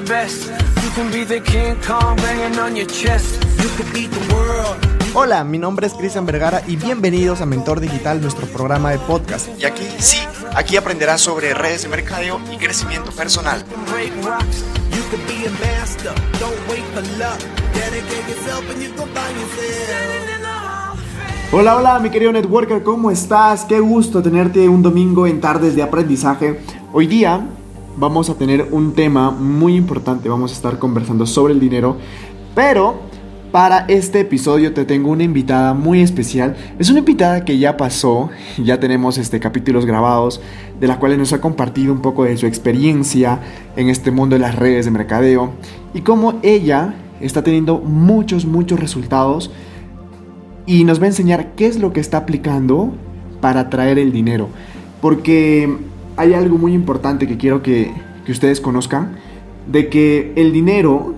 the 0.00 0.12
best. 0.12 0.50
You 0.82 0.90
can 0.94 1.10
be 1.10 1.24
the 1.24 1.40
King 1.40 1.76
Kong 1.86 2.16
banging 2.16 2.58
on 2.58 2.76
your 2.76 2.86
chest. 2.86 3.42
You 3.62 3.68
could 3.76 3.90
beat 3.94 4.10
the 4.10 4.34
world. 4.34 4.76
Hola, 5.14 5.42
mi 5.44 5.56
nombre 5.56 5.86
es 5.86 5.94
Cristian 5.94 6.26
Vergara 6.26 6.60
y 6.66 6.76
bienvenidos 6.76 7.40
a 7.40 7.46
Mentor 7.46 7.80
Digital, 7.80 8.20
nuestro 8.20 8.46
programa 8.46 8.90
de 8.90 8.98
podcast. 8.98 9.48
Y 9.58 9.64
aquí 9.64 9.84
sí, 9.98 10.18
aquí 10.54 10.76
aprenderás 10.76 11.22
sobre 11.22 11.54
redes 11.54 11.84
de 11.84 11.88
mercadeo 11.88 12.38
y 12.52 12.58
crecimiento 12.58 13.10
personal. 13.12 13.64
Hola, 21.52 21.76
hola, 21.76 21.98
mi 22.00 22.10
querido 22.10 22.32
networker, 22.32 22.82
¿cómo 22.82 23.10
estás? 23.10 23.64
Qué 23.64 23.80
gusto 23.80 24.22
tenerte 24.22 24.68
un 24.68 24.82
domingo 24.82 25.26
en 25.26 25.40
tardes 25.40 25.74
de 25.74 25.82
aprendizaje. 25.82 26.60
Hoy 26.92 27.06
día 27.06 27.48
vamos 27.96 28.30
a 28.30 28.34
tener 28.34 28.68
un 28.70 28.92
tema 28.92 29.30
muy 29.30 29.76
importante, 29.76 30.28
vamos 30.28 30.52
a 30.52 30.54
estar 30.54 30.78
conversando 30.78 31.26
sobre 31.26 31.54
el 31.54 31.60
dinero, 31.60 31.96
pero 32.54 33.06
para 33.52 33.86
este 33.88 34.20
episodio 34.20 34.74
te 34.74 34.84
tengo 34.84 35.10
una 35.10 35.22
invitada 35.22 35.72
muy 35.72 36.02
especial. 36.02 36.56
Es 36.78 36.90
una 36.90 36.98
invitada 36.98 37.44
que 37.44 37.58
ya 37.58 37.76
pasó, 37.76 38.28
ya 38.62 38.78
tenemos 38.78 39.16
este 39.16 39.40
capítulos 39.40 39.86
grabados, 39.86 40.42
de 40.78 40.86
la 40.86 40.98
cual 40.98 41.16
nos 41.16 41.32
ha 41.32 41.40
compartido 41.40 41.92
un 41.92 42.02
poco 42.02 42.24
de 42.24 42.36
su 42.36 42.46
experiencia 42.46 43.40
en 43.76 43.88
este 43.88 44.10
mundo 44.10 44.34
de 44.36 44.40
las 44.40 44.56
redes 44.56 44.84
de 44.84 44.90
mercadeo 44.90 45.52
y 45.94 46.02
cómo 46.02 46.38
ella 46.42 46.94
está 47.20 47.42
teniendo 47.42 47.78
muchos, 47.78 48.44
muchos 48.44 48.78
resultados 48.78 49.50
y 50.66 50.84
nos 50.84 51.00
va 51.00 51.04
a 51.04 51.08
enseñar 51.08 51.54
qué 51.54 51.66
es 51.66 51.78
lo 51.78 51.92
que 51.92 52.00
está 52.00 52.18
aplicando 52.18 52.92
para 53.40 53.60
atraer 53.60 53.98
el 53.98 54.12
dinero. 54.12 54.48
Porque 55.00 55.78
hay 56.16 56.34
algo 56.34 56.58
muy 56.58 56.72
importante 56.72 57.26
que 57.26 57.36
quiero 57.36 57.62
que, 57.62 57.92
que 58.24 58.32
ustedes 58.32 58.60
conozcan, 58.60 59.16
de 59.66 59.88
que 59.88 60.32
el 60.36 60.52
dinero, 60.52 61.14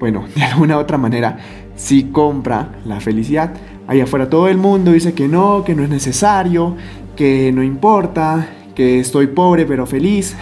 bueno, 0.00 0.24
de 0.34 0.42
alguna 0.42 0.76
u 0.76 0.80
otra 0.80 0.98
manera, 0.98 1.38
sí 1.76 2.10
compra 2.12 2.80
la 2.84 3.00
felicidad. 3.00 3.54
Allá 3.86 4.04
afuera 4.04 4.30
todo 4.30 4.48
el 4.48 4.58
mundo 4.58 4.92
dice 4.92 5.12
que 5.14 5.28
no, 5.28 5.64
que 5.64 5.74
no 5.74 5.82
es 5.82 5.90
necesario, 5.90 6.76
que 7.16 7.52
no 7.52 7.62
importa, 7.62 8.48
que 8.74 9.00
estoy 9.00 9.28
pobre 9.28 9.66
pero 9.66 9.86
feliz. 9.86 10.36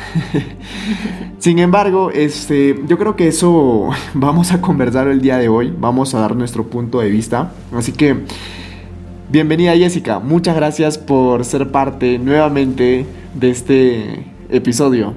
Sin 1.39 1.59
embargo, 1.59 2.11
este, 2.11 2.79
yo 2.87 2.99
creo 2.99 3.17
que 3.17 3.29
eso 3.29 3.89
vamos 4.15 4.53
a 4.53 4.61
conversar 4.61 5.09
el 5.09 5.21
día 5.21 5.39
de 5.39 5.49
hoy, 5.49 5.75
vamos 5.77 6.15
a 6.15 6.21
dar 6.21 6.37
nuestro 6.37 6.67
punto 6.67 7.01
de 7.01 7.11
vista. 7.11 7.53
Así 7.75 7.93
que, 7.93 8.17
bienvenida 9.31 9.75
Jessica, 9.75 10.19
muchas 10.19 10.55
gracias 10.55 10.99
por 10.99 11.45
ser 11.45 11.71
parte 11.71 12.19
nuevamente 12.19 13.07
de 13.35 13.51
este 13.51 14.25
episodio. 14.51 15.15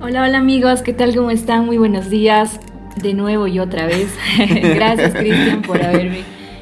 Hola, 0.00 0.24
hola 0.24 0.38
amigos, 0.38 0.82
¿qué 0.82 0.92
tal? 0.92 1.14
¿Cómo 1.14 1.30
están? 1.30 1.64
Muy 1.66 1.78
buenos 1.78 2.10
días. 2.10 2.60
De 3.02 3.14
nuevo 3.14 3.46
y 3.46 3.58
otra 3.58 3.86
vez. 3.86 4.08
Gracias 4.74 5.14
Cristian 5.14 5.62
por 5.62 5.82
haberme 5.82 6.20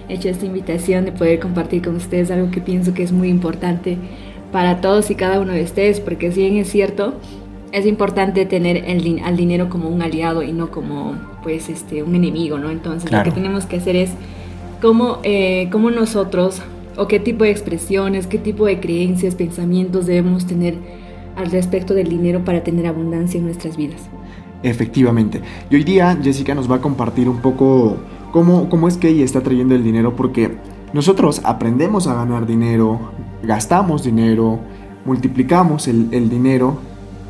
hecho 0.09 0.29
esta 0.29 0.45
invitación 0.45 1.05
de 1.05 1.13
poder 1.13 1.39
compartir 1.39 1.83
con 1.83 1.97
ustedes 1.97 2.31
algo 2.31 2.51
que 2.51 2.61
pienso 2.61 2.93
que 2.93 3.03
es 3.03 3.13
muy 3.13 3.29
importante 3.29 3.97
para 4.53 4.81
todos 4.81 5.11
y 5.11 5.15
cada 5.15 5.41
uno 5.41 5.53
de 5.53 5.63
ustedes, 5.63 6.01
porque 6.01 6.31
si 6.33 6.41
bien 6.41 6.57
es 6.57 6.71
cierto, 6.71 7.15
es 7.73 7.87
importante 7.87 8.47
tener 8.47 8.85
el, 8.87 9.21
al 9.25 9.37
dinero 9.37 9.69
como 9.69 9.89
un 9.89 10.03
aliado 10.03 10.43
y 10.43 10.53
no 10.53 10.71
como 10.71 11.17
pues 11.43 11.69
este 11.69 12.03
un 12.03 12.15
enemigo, 12.15 12.59
¿no? 12.59 12.71
Entonces 12.71 13.09
Claro. 13.09 13.25
lo 13.25 13.31
que 13.31 13.41
tenemos 13.41 13.67
que 13.67 13.77
hacer 13.77 13.97
es 13.97 14.11
cómo, 14.81 15.19
eh, 15.23 15.69
cómo 15.73 15.91
nosotros 15.91 16.63
o 16.97 17.09
qué 17.09 17.21
tipo 17.21 17.45
de 17.45 17.51
expresiones, 17.51 18.27
qué 18.27 18.39
tipo 18.39 18.67
de 18.67 18.81
creencias, 18.81 19.35
pensamientos 19.35 20.07
debemos 20.07 20.47
tener 20.47 20.75
al 21.37 21.51
respecto 21.51 21.95
del 21.95 22.09
dinero 22.09 22.45
para 22.45 22.63
tener 22.63 22.87
abundancia 22.87 23.39
en 23.39 23.47
nuestras 23.47 23.77
vidas. 23.77 24.01
Efectivamente. 24.63 25.41
Y 25.69 25.77
hoy 25.77 25.85
día 25.85 26.19
Jessica 26.23 26.55
nos 26.55 26.71
va 26.71 26.77
a 26.77 26.81
compartir 26.81 27.29
un 27.29 27.39
poco 27.39 27.97
cómo, 28.33 28.69
cómo 28.69 28.89
es 28.89 28.97
que 28.97 29.09
ella 29.09 29.25
está 29.25 29.43
trayendo 29.43 29.75
el 29.75 29.85
dinero, 29.85 30.17
porque 30.17 30.53
nosotros 30.93 31.41
aprendemos 31.45 32.07
a 32.07 32.15
ganar 32.15 32.47
dinero, 32.47 33.13
gastamos 33.43 34.05
dinero, 34.05 34.61
multiplicamos 35.05 35.89
el, 35.89 36.09
el 36.13 36.31
dinero, 36.31 36.79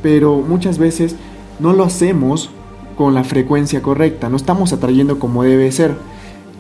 pero 0.03 0.37
muchas 0.41 0.79
veces 0.79 1.17
no 1.59 1.73
lo 1.73 1.85
hacemos 1.85 2.51
con 2.97 3.15
la 3.15 3.25
frecuencia 3.25 3.83
correcta, 3.83 4.29
no 4.29 4.37
estamos 4.37 4.73
atrayendo 4.73 5.19
como 5.19 5.43
debe 5.43 5.73
ser. 5.73 5.97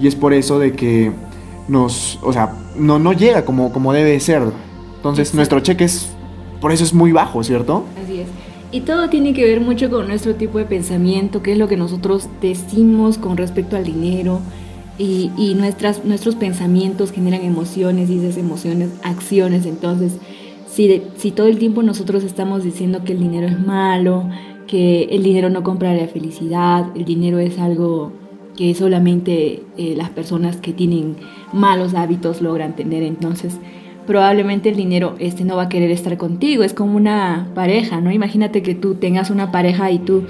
Y 0.00 0.08
es 0.08 0.16
por 0.16 0.32
eso 0.32 0.58
de 0.58 0.72
que 0.72 1.12
nos, 1.68 2.18
o 2.22 2.32
sea, 2.32 2.63
no, 2.76 2.98
no 2.98 3.12
llega 3.12 3.44
como, 3.44 3.72
como 3.72 3.92
debe 3.92 4.18
ser. 4.20 4.42
Entonces 4.96 5.28
Exacto. 5.28 5.36
nuestro 5.36 5.60
cheque 5.60 5.84
es, 5.84 6.10
por 6.60 6.72
eso 6.72 6.84
es 6.84 6.94
muy 6.94 7.12
bajo, 7.12 7.42
¿cierto? 7.44 7.84
Así 8.02 8.20
es. 8.20 8.28
Y 8.72 8.80
todo 8.80 9.08
tiene 9.08 9.34
que 9.34 9.44
ver 9.44 9.60
mucho 9.60 9.88
con 9.90 10.08
nuestro 10.08 10.34
tipo 10.34 10.58
de 10.58 10.64
pensamiento, 10.64 11.42
qué 11.42 11.52
es 11.52 11.58
lo 11.58 11.68
que 11.68 11.76
nosotros 11.76 12.28
decimos 12.40 13.18
con 13.18 13.36
respecto 13.36 13.76
al 13.76 13.84
dinero 13.84 14.40
y, 14.98 15.30
y 15.36 15.54
nuestras, 15.54 16.04
nuestros 16.04 16.34
pensamientos 16.34 17.12
generan 17.12 17.42
emociones 17.42 18.10
y 18.10 18.18
esas 18.18 18.36
emociones 18.36 18.90
acciones. 19.04 19.64
Entonces, 19.66 20.14
si, 20.66 20.88
de- 20.88 21.02
si 21.16 21.30
todo 21.30 21.46
el 21.46 21.58
tiempo 21.58 21.82
nosotros 21.84 22.24
estamos 22.24 22.64
diciendo 22.64 23.04
que 23.04 23.12
el 23.12 23.20
dinero 23.20 23.46
es 23.46 23.60
malo, 23.64 24.28
que 24.66 25.04
el 25.04 25.22
dinero 25.22 25.50
no 25.50 25.62
compra 25.62 25.94
la 25.94 26.08
felicidad, 26.08 26.86
el 26.96 27.04
dinero 27.04 27.38
es 27.38 27.58
algo 27.60 28.12
que 28.56 28.74
solamente 28.74 29.62
eh, 29.76 29.94
las 29.96 30.10
personas 30.10 30.56
que 30.56 30.72
tienen 30.72 31.16
malos 31.54 31.94
hábitos 31.94 32.42
logran 32.42 32.74
tener, 32.74 33.02
entonces 33.02 33.58
probablemente 34.06 34.68
el 34.68 34.76
dinero 34.76 35.14
este 35.18 35.44
no 35.44 35.56
va 35.56 35.64
a 35.64 35.68
querer 35.68 35.90
estar 35.90 36.16
contigo, 36.16 36.62
es 36.62 36.74
como 36.74 36.96
una 36.96 37.48
pareja, 37.54 38.00
¿no? 38.00 38.12
Imagínate 38.12 38.62
que 38.62 38.74
tú 38.74 38.96
tengas 38.96 39.30
una 39.30 39.50
pareja 39.50 39.90
y 39.90 39.98
tú 39.98 40.24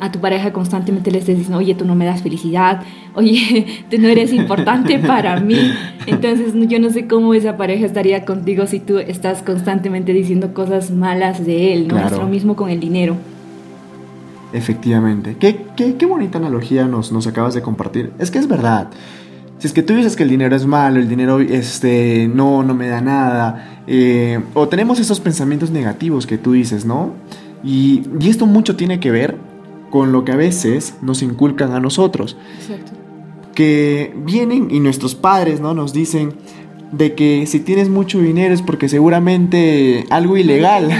a 0.00 0.10
tu 0.10 0.18
pareja 0.18 0.52
constantemente 0.52 1.10
le 1.10 1.18
estés 1.18 1.38
diciendo, 1.38 1.58
oye, 1.58 1.74
tú 1.74 1.84
no 1.84 1.94
me 1.94 2.04
das 2.04 2.22
felicidad, 2.22 2.82
oye, 3.14 3.84
tú 3.90 3.98
no 3.98 4.08
eres 4.08 4.32
importante 4.32 4.98
para 4.98 5.40
mí. 5.40 5.72
Entonces 6.06 6.52
yo 6.68 6.78
no 6.78 6.90
sé 6.90 7.06
cómo 7.06 7.34
esa 7.34 7.56
pareja 7.56 7.86
estaría 7.86 8.24
contigo 8.24 8.66
si 8.66 8.80
tú 8.80 8.98
estás 8.98 9.42
constantemente 9.42 10.12
diciendo 10.12 10.52
cosas 10.52 10.90
malas 10.90 11.44
de 11.46 11.72
él, 11.72 11.88
¿no? 11.88 11.94
Claro. 11.94 12.16
Es 12.16 12.20
lo 12.20 12.28
mismo 12.28 12.56
con 12.56 12.70
el 12.70 12.80
dinero. 12.80 13.16
Efectivamente. 14.52 15.36
Qué, 15.38 15.64
qué, 15.76 15.96
qué 15.96 16.06
bonita 16.06 16.38
analogía 16.38 16.86
nos, 16.86 17.10
nos 17.10 17.26
acabas 17.26 17.54
de 17.54 17.62
compartir. 17.62 18.12
Es 18.18 18.30
que 18.30 18.38
es 18.38 18.46
verdad. 18.46 18.88
Si 19.64 19.68
es 19.68 19.72
que 19.72 19.82
tú 19.82 19.94
dices 19.94 20.14
que 20.14 20.24
el 20.24 20.28
dinero 20.28 20.54
es 20.54 20.66
malo, 20.66 21.00
el 21.00 21.08
dinero 21.08 21.40
este, 21.40 22.28
no, 22.28 22.62
no 22.62 22.74
me 22.74 22.86
da 22.86 23.00
nada, 23.00 23.80
eh, 23.86 24.38
o 24.52 24.68
tenemos 24.68 25.00
esos 25.00 25.20
pensamientos 25.20 25.70
negativos 25.70 26.26
que 26.26 26.36
tú 26.36 26.52
dices, 26.52 26.84
¿no? 26.84 27.14
Y, 27.64 28.02
y 28.20 28.28
esto 28.28 28.44
mucho 28.44 28.76
tiene 28.76 29.00
que 29.00 29.10
ver 29.10 29.38
con 29.88 30.12
lo 30.12 30.22
que 30.26 30.32
a 30.32 30.36
veces 30.36 30.96
nos 31.00 31.22
inculcan 31.22 31.72
a 31.72 31.80
nosotros, 31.80 32.36
Exacto. 32.60 32.92
que 33.54 34.14
vienen 34.26 34.68
y 34.70 34.80
nuestros 34.80 35.14
padres, 35.14 35.62
¿no? 35.62 35.72
Nos 35.72 35.94
dicen 35.94 36.34
de 36.92 37.14
que 37.14 37.46
si 37.46 37.58
tienes 37.58 37.88
mucho 37.88 38.18
dinero 38.18 38.52
es 38.52 38.60
porque 38.60 38.90
seguramente 38.90 40.04
algo 40.10 40.36
ilegal. 40.36 40.90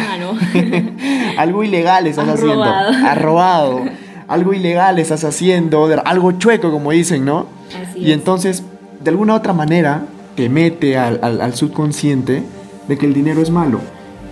algo 1.37 1.63
ilegal 1.65 2.07
estás 2.07 2.29
Has 2.29 2.35
haciendo. 2.37 2.65
robado. 2.65 2.93
Has 3.07 3.21
robado. 3.21 3.81
Algo 4.27 4.55
ilegal 4.55 4.99
estás 4.99 5.23
haciendo. 5.25 5.87
Algo 6.07 6.33
chueco, 6.33 6.71
como 6.71 6.93
dicen, 6.93 7.27
¿no? 7.27 7.53
Así 7.95 8.01
y 8.01 8.11
es. 8.11 8.19
entonces, 8.19 8.63
de 9.03 9.11
alguna 9.11 9.35
otra 9.35 9.53
manera, 9.53 10.07
te 10.35 10.49
mete 10.49 10.99
al, 10.99 11.21
al- 11.23 11.41
al 11.41 11.55
subconsciente 11.55 12.43
de 12.89 12.99
que 12.99 13.07
el 13.07 13.15
dinero 13.15 13.41
es 13.41 13.51
malo. 13.51 13.79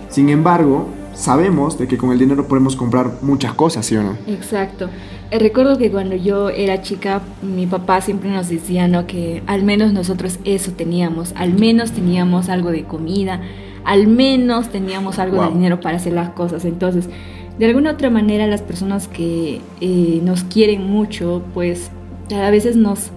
Sin 0.09 0.29
embargo, 0.29 0.87
sabemos 1.13 1.77
de 1.77 1.87
que 1.87 1.97
con 1.97 2.11
el 2.11 2.19
dinero 2.19 2.47
podemos 2.47 2.75
comprar 2.75 3.11
muchas 3.21 3.53
cosas, 3.53 3.85
¿sí 3.85 3.95
o 3.95 4.03
no? 4.03 4.17
Exacto. 4.27 4.89
Eh, 5.31 5.39
recuerdo 5.39 5.77
que 5.77 5.89
cuando 5.91 6.15
yo 6.15 6.49
era 6.49 6.81
chica, 6.81 7.21
mi 7.41 7.65
papá 7.65 8.01
siempre 8.01 8.29
nos 8.29 8.49
decía, 8.49 8.87
¿no? 8.87 9.07
Que 9.07 9.41
al 9.47 9.63
menos 9.63 9.93
nosotros 9.93 10.39
eso 10.43 10.71
teníamos, 10.73 11.33
al 11.35 11.53
menos 11.53 11.91
teníamos 11.91 12.49
algo 12.49 12.71
de 12.71 12.83
comida, 12.83 13.41
al 13.85 14.07
menos 14.07 14.69
teníamos 14.69 15.17
algo 15.19 15.37
Wow. 15.37 15.47
de 15.47 15.53
dinero 15.53 15.79
para 15.79 15.97
hacer 15.97 16.13
las 16.13 16.29
cosas. 16.29 16.65
Entonces, 16.65 17.09
de 17.57 17.65
alguna 17.65 17.91
otra 17.91 18.09
manera, 18.09 18.45
las 18.47 18.61
personas 18.61 19.07
que 19.07 19.61
eh, 19.81 20.19
nos 20.23 20.43
quieren 20.43 20.83
mucho, 20.87 21.41
pues 21.53 21.89
a 22.35 22.49
veces 22.51 22.75
nos, 22.75 23.09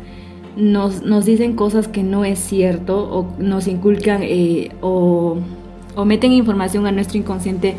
nos, 0.57 1.03
nos 1.03 1.25
dicen 1.25 1.55
cosas 1.55 1.89
que 1.89 2.03
no 2.03 2.25
es 2.25 2.39
cierto 2.39 2.99
o 2.99 3.29
nos 3.39 3.69
inculcan 3.69 4.21
eh, 4.23 4.71
o, 4.81 5.37
o 5.95 6.05
meten 6.05 6.33
información 6.33 6.87
a 6.87 6.93
nuestro 6.93 7.19
inconsciente 7.19 7.75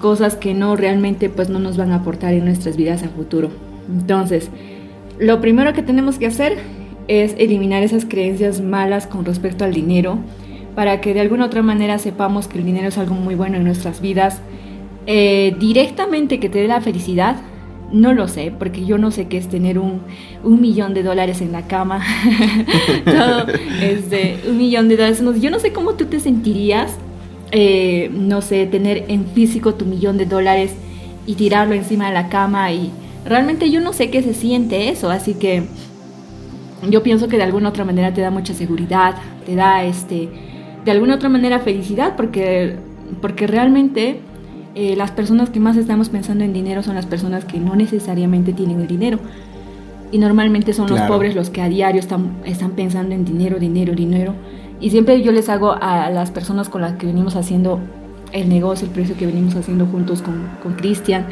cosas 0.00 0.36
que 0.36 0.54
no 0.54 0.76
realmente 0.76 1.30
pues 1.30 1.48
no 1.48 1.58
nos 1.58 1.76
van 1.76 1.92
a 1.92 1.96
aportar 1.96 2.34
en 2.34 2.44
nuestras 2.44 2.76
vidas 2.76 3.02
a 3.02 3.08
futuro. 3.08 3.50
Entonces, 3.88 4.50
lo 5.18 5.40
primero 5.40 5.72
que 5.72 5.82
tenemos 5.82 6.18
que 6.18 6.26
hacer 6.26 6.58
es 7.08 7.34
eliminar 7.38 7.82
esas 7.82 8.04
creencias 8.04 8.60
malas 8.60 9.06
con 9.06 9.24
respecto 9.24 9.64
al 9.64 9.72
dinero 9.72 10.18
para 10.74 11.00
que 11.00 11.14
de 11.14 11.20
alguna 11.20 11.46
otra 11.46 11.62
manera 11.62 11.98
sepamos 11.98 12.48
que 12.48 12.58
el 12.58 12.64
dinero 12.64 12.88
es 12.88 12.98
algo 12.98 13.14
muy 13.14 13.34
bueno 13.34 13.56
en 13.56 13.64
nuestras 13.64 14.00
vidas. 14.00 14.40
Eh, 15.06 15.54
directamente 15.58 16.40
que 16.40 16.48
te 16.48 16.60
dé 16.60 16.68
la 16.68 16.80
felicidad, 16.80 17.36
no 17.94 18.12
lo 18.12 18.26
sé, 18.26 18.52
porque 18.58 18.84
yo 18.84 18.98
no 18.98 19.12
sé 19.12 19.28
qué 19.28 19.38
es 19.38 19.48
tener 19.48 19.78
un, 19.78 20.00
un 20.42 20.60
millón 20.60 20.94
de 20.94 21.02
dólares 21.02 21.40
en 21.40 21.52
la 21.52 21.66
cama. 21.66 22.02
Este, 23.80 24.38
un 24.48 24.56
millón 24.56 24.88
de 24.88 24.96
dólares. 24.96 25.22
Yo 25.40 25.50
no 25.50 25.58
sé 25.58 25.72
cómo 25.72 25.94
tú 25.94 26.06
te 26.06 26.18
sentirías, 26.18 26.96
eh, 27.50 28.10
no 28.12 28.40
sé, 28.40 28.66
tener 28.66 29.04
en 29.08 29.26
físico 29.26 29.74
tu 29.74 29.84
millón 29.84 30.16
de 30.16 30.26
dólares 30.26 30.72
y 31.26 31.34
tirarlo 31.34 31.74
encima 31.74 32.08
de 32.08 32.14
la 32.14 32.28
cama 32.28 32.72
y 32.72 32.90
realmente 33.24 33.70
yo 33.70 33.80
no 33.80 33.92
sé 33.92 34.10
qué 34.10 34.22
se 34.22 34.34
siente 34.34 34.88
eso, 34.88 35.10
así 35.10 35.34
que 35.34 35.64
yo 36.88 37.02
pienso 37.02 37.28
que 37.28 37.36
de 37.36 37.44
alguna 37.44 37.68
otra 37.68 37.84
manera 37.84 38.12
te 38.12 38.20
da 38.20 38.30
mucha 38.30 38.54
seguridad, 38.54 39.14
te 39.46 39.54
da 39.54 39.84
este, 39.84 40.28
de 40.84 40.90
alguna 40.90 41.14
otra 41.14 41.28
manera 41.28 41.60
felicidad, 41.60 42.14
porque, 42.16 42.76
porque 43.20 43.46
realmente 43.46 44.20
eh, 44.74 44.96
las 44.96 45.10
personas 45.10 45.50
que 45.50 45.60
más 45.60 45.76
estamos 45.76 46.08
pensando 46.08 46.44
en 46.44 46.52
dinero 46.52 46.82
son 46.82 46.94
las 46.94 47.06
personas 47.06 47.44
que 47.44 47.58
no 47.58 47.76
necesariamente 47.76 48.52
tienen 48.52 48.80
el 48.80 48.86
dinero. 48.86 49.18
Y 50.12 50.18
normalmente 50.18 50.72
son 50.72 50.88
los 50.88 51.00
pobres 51.02 51.34
los 51.34 51.50
que 51.50 51.60
a 51.60 51.68
diario 51.68 52.00
están, 52.00 52.36
están 52.44 52.72
pensando 52.72 53.14
en 53.14 53.24
dinero, 53.24 53.58
dinero, 53.58 53.94
dinero. 53.94 54.34
Y 54.80 54.90
siempre 54.90 55.22
yo 55.22 55.32
les 55.32 55.48
hago 55.48 55.72
a 55.72 56.10
las 56.10 56.30
personas 56.30 56.68
con 56.68 56.82
las 56.82 56.94
que 56.94 57.06
venimos 57.06 57.34
haciendo 57.34 57.80
el 58.32 58.48
negocio, 58.48 58.86
el 58.86 58.92
precio 58.92 59.16
que 59.16 59.26
venimos 59.26 59.56
haciendo 59.56 59.86
juntos 59.86 60.22
con 60.22 60.74
Cristian, 60.74 61.26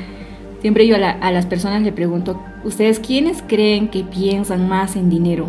siempre 0.63 0.87
yo 0.87 0.97
a, 0.97 1.11
a 1.11 1.33
las 1.33 1.47
personas 1.47 1.83
le 1.83 1.93
pregunto, 1.93 2.41
¿ustedes 2.65 3.01
quiénes 3.01 3.43
creen 3.47 3.89
que 3.89 4.05
piensan 4.05 4.69
más 4.69 4.97
en 4.97 5.11
dinero? 5.11 5.47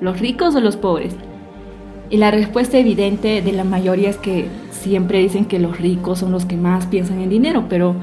¿Los 0.00 0.20
ricos 0.20 0.54
o 0.54 0.60
los 0.60 0.76
pobres? 0.76 1.14
Y 2.10 2.18
la 2.18 2.30
respuesta 2.30 2.78
evidente 2.78 3.42
de 3.42 3.52
la 3.52 3.64
mayoría 3.64 4.10
es 4.10 4.16
que 4.16 4.46
siempre 4.70 5.18
dicen 5.18 5.46
que 5.46 5.58
los 5.58 5.78
ricos 5.78 6.20
son 6.20 6.32
los 6.32 6.44
que 6.44 6.56
más 6.56 6.86
piensan 6.86 7.20
en 7.20 7.28
dinero, 7.28 7.64
pero 7.68 7.96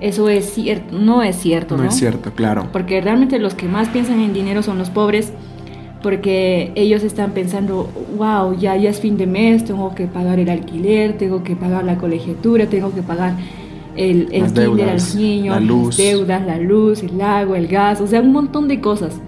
eso 0.00 0.28
es 0.28 0.52
cierto, 0.52 0.96
no 0.96 1.22
es 1.22 1.36
cierto, 1.36 1.76
¿no? 1.76 1.82
No 1.82 1.88
es 1.88 1.96
cierto, 1.96 2.30
claro. 2.32 2.68
Porque 2.72 3.00
realmente 3.00 3.38
los 3.38 3.54
que 3.54 3.66
más 3.66 3.88
piensan 3.88 4.20
en 4.20 4.32
dinero 4.32 4.62
son 4.62 4.78
los 4.78 4.90
pobres, 4.90 5.32
porque 6.02 6.70
ellos 6.76 7.02
están 7.02 7.32
pensando, 7.32 7.90
wow, 8.16 8.56
ya, 8.56 8.76
ya 8.76 8.90
es 8.90 9.00
fin 9.00 9.16
de 9.16 9.26
mes, 9.26 9.64
tengo 9.64 9.94
que 9.96 10.06
pagar 10.06 10.38
el 10.38 10.48
alquiler, 10.48 11.18
tengo 11.18 11.42
que 11.42 11.56
pagar 11.56 11.84
la 11.84 11.98
colegiatura, 11.98 12.66
tengo 12.66 12.94
que 12.94 13.02
pagar 13.02 13.34
el, 13.96 14.28
el 14.30 14.52
kinder 14.52 14.90
a 14.90 14.92
los 14.92 15.14
niños, 15.16 15.60
las 15.60 15.96
deudas, 15.96 16.46
la 16.46 16.58
luz, 16.58 17.02
el 17.02 17.20
agua, 17.20 17.58
el 17.58 17.66
gas, 17.66 18.00
o 18.00 18.06
sea, 18.06 18.20
un 18.20 18.30
montón 18.30 18.68
de 18.68 18.80
cosas. 18.80 19.20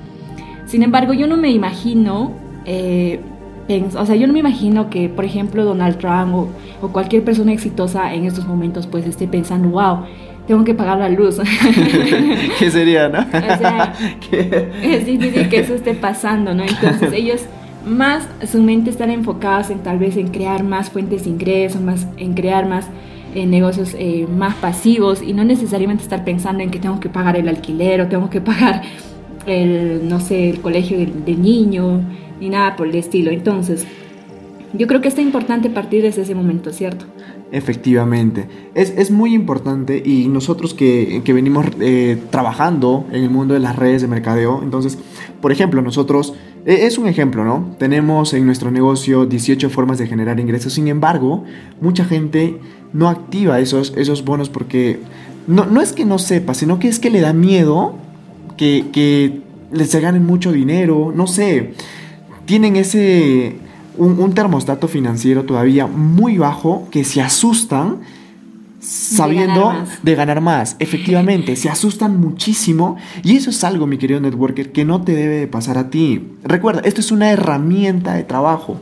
Sin 0.67 0.85
embargo, 0.85 1.13
yo 1.13 1.27
no 1.27 1.37
me 1.37 1.51
imagino 1.51 2.31
eh, 2.65 3.19
o 3.97 4.07
sea, 4.07 4.17
yo 4.17 4.27
no 4.27 4.33
me 4.33 4.41
imagino 4.41 4.91
que, 4.91 5.09
por 5.09 5.25
ejemplo, 5.25 5.65
Donald 5.65 5.99
Trump 5.99 6.35
o, 6.35 6.89
cualquier 6.89 7.23
persona 7.23 7.53
exitosa 7.53 8.13
en 8.15 8.25
estos 8.25 8.47
momentos 8.47 8.87
pues 8.87 9.07
esté 9.07 9.29
pensando, 9.29 9.69
wow, 9.69 10.05
tengo 10.47 10.65
que 10.65 10.75
pagar 10.75 10.99
la 10.99 11.09
luz. 11.09 11.39
¿Qué 12.59 12.71
sería, 12.71 13.09
no? 13.09 13.19
O 13.29 13.59
sea, 13.59 13.93
es 14.83 15.07
difícil 15.07 15.49
que 15.49 15.61
eso 15.61 15.75
esté 15.75 15.95
pasando, 15.95 16.55
¿no? 16.55 16.65
Entonces 16.65 17.13
ellos 17.13 17.43
más, 17.87 18.27
su 18.51 18.63
mente 18.63 18.91
están 18.91 19.11
enfocados 19.11 19.71
en 19.71 19.79
tal 19.81 19.99
vez 19.99 20.17
en 20.17 20.29
crear 20.29 20.65
más 20.65 20.91
fuentes 20.91 21.25
de 21.25 21.31
ingresos, 21.31 21.81
más, 21.81 22.07
en 22.17 22.35
crear 22.35 22.69
más 22.69 22.89
eh, 23.35 23.47
negocios 23.47 23.95
eh, 23.97 24.27
más 24.29 24.55
pasivos 24.57 25.23
y 25.23 25.33
no 25.33 25.45
necesariamente 25.45 26.03
estar 26.03 26.25
pensando 26.25 26.63
en 26.63 26.71
que 26.71 26.81
tengo 26.81 26.99
que 26.99 27.09
pagar 27.09 27.37
el 27.37 27.49
alquiler 27.49 28.01
o 28.01 28.09
tengo 28.09 28.29
que 28.29 28.41
pagar 28.41 28.83
el, 29.47 30.09
no 30.09 30.19
sé, 30.19 30.51
el 30.51 30.61
colegio 30.61 30.99
del 30.99 31.41
niño 31.41 32.01
ni 32.41 32.49
nada 32.49 32.77
por 32.77 32.89
el 32.89 32.95
estilo. 32.95 33.31
Entonces, 33.31 33.87
yo 34.73 34.87
creo 34.87 35.01
que 35.01 35.09
está 35.09 35.21
importante 35.21 35.69
partir 35.69 36.03
desde 36.03 36.23
ese 36.23 36.35
momento, 36.35 36.73
¿cierto? 36.73 37.05
Efectivamente, 37.53 38.47
es, 38.75 38.91
es 38.97 39.11
muy 39.11 39.35
importante 39.35 40.01
y 40.05 40.29
nosotros 40.29 40.73
que, 40.73 41.23
que 41.25 41.33
venimos 41.33 41.67
eh, 41.81 42.17
trabajando 42.31 43.07
en 43.11 43.25
el 43.25 43.31
mundo 43.31 43.55
de 43.55 43.61
las 43.61 43.75
redes 43.75 44.03
de 44.03 44.09
mercadeo, 44.09 44.61
entonces, 44.63 44.99
por 45.41 45.51
ejemplo, 45.51 45.83
nosotros, 45.83 46.35
e, 46.65 46.87
es 46.87 46.97
un 46.97 47.09
ejemplo, 47.09 47.45
¿no? 47.45 47.75
Tenemos 47.79 48.35
en 48.35 48.47
nuestro 48.47 48.71
negocio 48.71 49.27
18 49.27 49.69
formas 49.69 49.99
de 49.99 50.07
generar 50.07 50.39
ingresos, 50.39 50.75
sin 50.75 50.87
embargo, 50.87 51.45
mucha 51.81 52.05
gente 52.05 52.57
no 52.93 53.09
activa 53.09 53.59
esos, 53.59 53.93
esos 53.97 54.25
bonos 54.25 54.49
porque 54.49 55.01
no, 55.49 55.67
no 55.67 55.81
es 55.81 55.93
que 55.93 56.05
no 56.05 56.21
sepa, 56.21 56.55
sino 56.55 56.79
que 56.79 56.87
es 56.87 57.01
que 57.01 57.11
le 57.11 57.21
da 57.21 57.33
miedo 57.33 57.97
que, 58.57 58.85
que 58.93 59.41
se 59.85 60.01
ganen 60.01 60.25
mucho 60.25 60.53
dinero, 60.53 61.13
no 61.13 61.27
sé 61.27 61.73
tienen 62.51 62.75
ese, 62.75 63.59
un, 63.97 64.35
termostato 64.35 64.89
financiero 64.89 65.45
todavía 65.45 65.87
muy 65.87 66.37
bajo 66.37 66.89
que 66.91 67.05
se 67.05 67.23
asustan 67.23 67.99
sabiendo 68.81 69.73
de 70.03 70.15
ganar, 70.17 70.41
más. 70.41 70.75
Efectivamente, 70.81 71.55
se 71.55 71.69
asustan 71.69 72.19
muchísimo 72.19 72.97
y 73.23 73.37
eso 73.37 73.51
es 73.51 73.63
algo, 73.63 73.87
mi 73.87 73.99
querido 73.99 74.19
networker, 74.19 74.73
que 74.73 74.85
no 74.85 75.03
te 75.03 75.15
debe 75.15 75.37
de 75.37 75.47
pasar 75.47 75.79
a 75.79 75.91
ti. 75.91 76.27
Recuerda, 76.43 76.81
esto 76.85 77.01
es 77.01 77.13
una 77.13 77.31
herramienta 77.31 78.15
de 78.15 78.25
trabajo. 78.25 78.81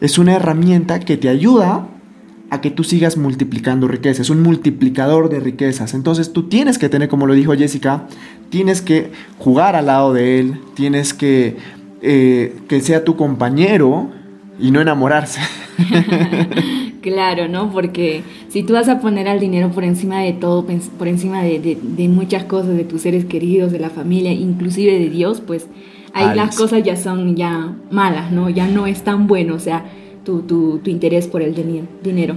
Es 0.00 0.18
una 0.18 0.34
herramienta 0.34 1.00
que 1.00 1.16
te 1.16 1.28
ayuda 1.28 1.88
a 2.50 2.60
que 2.60 2.70
tú 2.70 2.84
sigas 2.84 3.16
multiplicando 3.16 3.88
riquezas, 3.88 4.20
es 4.20 4.30
un 4.30 4.40
multiplicador 4.40 5.30
de 5.30 5.40
riquezas. 5.40 5.94
Entonces 5.94 6.32
tú 6.32 6.44
tienes 6.44 6.78
que 6.78 6.88
tener, 6.88 7.08
como 7.08 7.26
lo 7.26 7.34
dijo 7.34 7.54
Jessica, 7.54 8.06
tienes 8.50 8.82
que 8.82 9.10
jugar 9.40 9.74
al 9.74 9.86
lado 9.86 10.12
de 10.12 10.38
él, 10.38 10.60
tienes 10.76 11.12
que 11.12 11.81
eh, 12.02 12.56
que 12.68 12.80
sea 12.80 13.04
tu 13.04 13.16
compañero 13.16 14.10
y 14.58 14.70
no 14.70 14.80
enamorarse. 14.80 15.40
claro, 17.00 17.48
¿no? 17.48 17.70
Porque 17.70 18.22
si 18.48 18.62
tú 18.62 18.74
vas 18.74 18.88
a 18.88 19.00
poner 19.00 19.28
al 19.28 19.40
dinero 19.40 19.70
por 19.70 19.84
encima 19.84 20.20
de 20.20 20.32
todo, 20.32 20.66
por 20.98 21.08
encima 21.08 21.42
de, 21.42 21.78
muchas 22.08 22.44
cosas, 22.44 22.76
de 22.76 22.84
tus 22.84 23.02
seres 23.02 23.24
queridos, 23.24 23.72
de 23.72 23.78
la 23.78 23.90
familia, 23.90 24.32
inclusive 24.32 24.98
de 24.98 25.10
Dios, 25.10 25.40
pues 25.40 25.68
ahí 26.12 26.36
las 26.36 26.56
cosas 26.56 26.82
ya 26.82 26.96
son 26.96 27.36
ya 27.36 27.74
malas, 27.90 28.32
¿no? 28.32 28.50
Ya 28.50 28.66
no 28.66 28.86
es 28.86 29.02
tan 29.02 29.26
bueno, 29.26 29.54
o 29.54 29.60
sea, 29.60 29.84
tu, 30.24 30.42
tu, 30.42 30.78
tu 30.78 30.90
interés 30.90 31.26
por 31.26 31.42
el 31.42 31.54
dinero. 32.02 32.36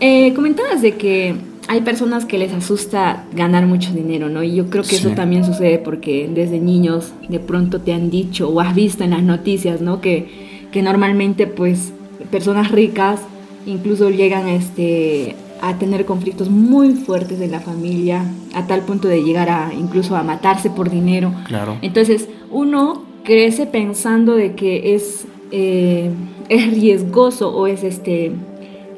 Eh, 0.00 0.32
comentabas 0.34 0.82
de 0.82 0.92
que 0.92 1.34
hay 1.68 1.80
personas 1.80 2.24
que 2.24 2.38
les 2.38 2.52
asusta 2.52 3.24
ganar 3.32 3.66
mucho 3.66 3.92
dinero, 3.92 4.28
¿no? 4.28 4.42
Y 4.42 4.54
yo 4.54 4.70
creo 4.70 4.84
que 4.84 4.96
eso 4.96 5.10
también 5.10 5.44
sucede 5.44 5.78
porque 5.78 6.30
desde 6.32 6.60
niños 6.60 7.12
de 7.28 7.40
pronto 7.40 7.80
te 7.80 7.92
han 7.92 8.10
dicho 8.10 8.48
o 8.48 8.60
has 8.60 8.74
visto 8.74 9.04
en 9.04 9.10
las 9.10 9.22
noticias, 9.22 9.80
¿no? 9.80 10.00
Que, 10.00 10.68
que 10.70 10.82
normalmente 10.82 11.46
pues 11.46 11.92
personas 12.30 12.70
ricas 12.70 13.20
incluso 13.66 14.10
llegan 14.10 14.48
este, 14.48 15.34
a 15.60 15.76
tener 15.78 16.04
conflictos 16.04 16.50
muy 16.50 16.94
fuertes 16.94 17.40
en 17.40 17.50
la 17.50 17.60
familia, 17.60 18.24
a 18.54 18.66
tal 18.66 18.82
punto 18.82 19.08
de 19.08 19.22
llegar 19.22 19.48
a 19.48 19.72
incluso 19.74 20.16
a 20.16 20.22
matarse 20.22 20.70
por 20.70 20.90
dinero. 20.90 21.34
Claro. 21.46 21.78
Entonces 21.82 22.28
uno 22.50 23.04
crece 23.24 23.66
pensando 23.66 24.34
de 24.34 24.54
que 24.54 24.94
es, 24.94 25.26
eh, 25.50 26.10
es 26.48 26.70
riesgoso 26.70 27.54
o 27.56 27.66
es 27.66 27.82
este 27.82 28.32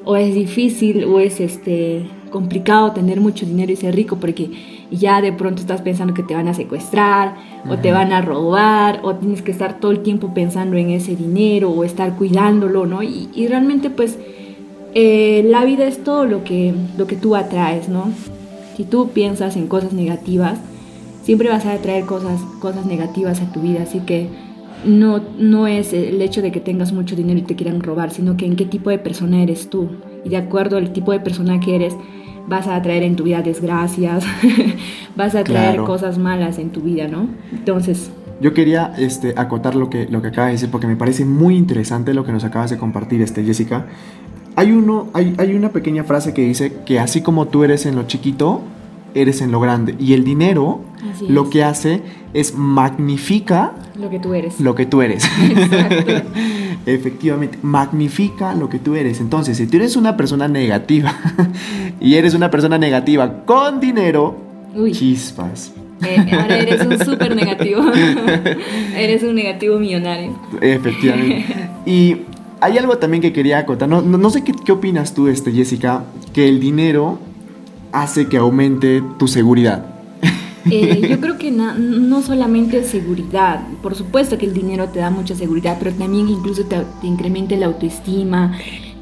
o 0.05 0.17
es 0.17 0.35
difícil 0.35 1.05
o 1.05 1.21
es 1.21 1.41
este 1.41 2.07
complicado 2.29 2.93
tener 2.93 3.21
mucho 3.21 3.47
dinero 3.47 3.73
y 3.73 3.77
ser 3.77 3.95
rico 3.95 4.17
porque 4.17 4.51
ya 4.91 5.21
de 5.21 5.33
pronto 5.33 5.61
estás 5.61 5.83
pensando 5.83 6.15
que 6.15 6.23
te 6.23 6.35
van 6.35 6.49
a 6.49 6.55
secuestrar 6.55 7.37
o 7.69 7.77
te 7.77 7.93
van 7.93 8.13
a 8.13 8.21
robar 8.21 9.01
o 9.03 9.15
tienes 9.15 9.43
que 9.43 9.51
estar 9.51 9.81
todo 9.81 9.91
el 9.91 10.01
tiempo 10.01 10.33
pensando 10.35 10.77
en 10.77 10.91
ese 10.91 11.17
dinero 11.17 11.71
o 11.71 11.85
estar 11.85 12.17
cuidándolo, 12.17 12.87
¿no? 12.87 13.03
Y, 13.03 13.47
realmente 13.49 13.91
pues 13.91 14.19
eh, 14.95 15.43
la 15.47 15.65
vida 15.65 15.87
es 15.87 16.03
todo 16.05 16.25
lo 16.25 16.45
que, 16.45 16.75
lo 16.97 17.07
que 17.07 17.17
tú 17.17 17.37
atraes, 17.37 17.89
¿no? 17.89 18.11
Si 18.77 18.85
tú 18.85 19.11
piensas 19.11 19.57
en 19.57 19.67
cosas 19.67 19.93
negativas, 19.93 20.59
siempre 21.23 21.49
vas 21.49 21.67
a 21.67 21.75
atraer 21.75 22.05
cosas, 22.05 22.41
cosas 22.61 22.87
negativas 22.87 23.41
a 23.41 23.53
tu 23.53 23.61
vida, 23.61 23.83
así 23.83 24.01
que 24.01 24.29
no, 24.85 25.21
no 25.39 25.67
es 25.67 25.93
el 25.93 26.21
hecho 26.23 26.43
de 26.43 26.53
que 26.53 26.61
tengas 26.61 26.93
mucho 26.93 27.17
dinero 27.17 27.39
y 27.39 27.43
te 27.43 27.57
quieran 27.57 27.81
robar, 27.81 28.11
sino 28.11 28.37
que 28.37 28.47
en 28.47 28.57
qué 28.57 28.65
tipo 28.65 28.91
de 28.91 28.99
persona 28.99 29.43
eres 29.43 29.71
tú. 29.71 29.89
Y 30.29 30.33
de 30.33 30.37
acuerdo 30.37 30.77
al 30.77 30.93
tipo 30.93 31.13
de 31.13 31.21
persona 31.21 31.59
que 31.59 31.75
eres, 31.75 31.97
vas 32.47 32.69
a 32.69 32.83
traer 32.83 33.03
en 33.03 33.17
tu 33.17 33.25
vida 33.25 33.41
desgracias, 33.41 34.25
vas 35.17 35.35
a 35.35 35.43
traer 35.43 35.81
cosas 35.85 36.19
malas 36.19 36.59
en 36.59 36.69
tu 36.69 36.83
vida, 36.83 37.09
¿no? 37.09 37.29
Entonces... 37.51 38.11
Yo 38.43 38.53
quería 38.53 38.93
este, 38.99 39.33
acotar 39.39 39.75
lo 39.75 39.89
que, 39.89 40.07
lo 40.07 40.21
que 40.21 40.29
acaba 40.29 40.49
de 40.49 40.53
decir 40.53 40.71
porque 40.71 40.87
me 40.87 40.97
parece 40.97 41.25
muy 41.25 41.57
interesante 41.57 42.13
lo 42.13 42.25
que 42.27 42.33
nos 42.33 42.45
acabas 42.45 42.69
de 42.69 42.77
compartir, 42.77 43.23
este, 43.23 43.43
Jessica. 43.43 43.87
Hay, 44.55 44.71
uno, 44.71 45.09
hay, 45.15 45.35
hay 45.39 45.55
una 45.55 45.71
pequeña 45.71 46.05
frase 46.05 46.35
que 46.35 46.43
dice 46.43 46.73
que 46.85 47.01
así 47.01 47.23
como 47.23 47.47
tú 47.47 47.65
eres 47.65 47.87
en 47.87 47.97
lo 47.97 48.03
chiquito, 48.05 48.61
eres 49.15 49.41
en 49.41 49.53
lo 49.53 49.61
grande. 49.61 49.95
Y 49.99 50.15
el 50.15 50.25
dinero 50.25 50.81
lo 51.29 51.51
que 51.51 51.65
hace 51.65 52.03
es 52.35 52.55
magnifica 52.55 53.75
lo 53.99 54.11
que 54.11 54.21
tú 54.21 54.35
eres. 54.35 54.61
Lo 54.61 54.75
que 54.75 54.87
tú 54.87 55.03
eres. 55.03 55.25
Efectivamente, 56.87 57.59
magnifica 57.63 58.55
lo 58.55 58.69
que 58.69 58.79
tú 58.79 58.95
eres. 58.95 59.21
Entonces, 59.21 59.57
si 59.57 59.67
tú 59.67 59.77
eres 59.77 59.97
una 59.97 60.17
persona 60.17 60.49
negativa 60.49 61.17
y 62.01 62.15
eres 62.15 62.35
una 62.35 62.51
persona 62.51 62.79
negativa 62.79 63.45
con 63.45 63.81
dinero, 63.81 64.37
chispas. 64.93 65.73
Eh, 66.07 66.25
ahora 66.31 66.59
eres 66.59 66.87
un 66.87 66.97
súper 67.05 67.35
negativo. 67.35 67.83
eres 68.97 69.23
un 69.25 69.35
negativo 69.35 69.79
millonario. 69.81 70.39
Efectivamente. 70.61 71.45
Y 71.85 72.19
hay 72.61 72.79
algo 72.79 72.99
también 72.99 73.21
que 73.21 73.33
quería 73.33 73.59
acotar. 73.59 73.89
No, 73.89 74.01
no, 74.01 74.31
sé 74.31 74.45
qué, 74.45 74.53
qué, 74.65 74.73
opinas 74.73 75.13
tú, 75.15 75.27
este, 75.27 75.51
Jessica, 75.51 76.05
que 76.33 76.49
el 76.49 76.61
dinero 76.61 77.19
hace 77.93 78.27
que 78.29 78.37
aumente 78.37 79.03
tu 79.19 79.29
seguridad. 79.29 79.85
Eh, 80.71 81.07
yo 81.09 81.19
creo 81.19 81.39
que 81.39 81.51
no 81.51 82.21
solamente 82.21 82.85
seguridad, 82.85 83.63
por 83.83 83.95
supuesto 83.95 84.37
que 84.37 84.45
el 84.45 84.53
dinero 84.53 84.89
te 84.89 84.99
da 84.99 85.09
mucha 85.09 85.35
seguridad, 85.35 85.77
pero 85.79 85.93
también 85.93 86.29
incluso 86.29 86.65
te, 86.67 86.77
incrementa 87.03 87.57
la 87.57 87.67
autoestima, 87.67 88.53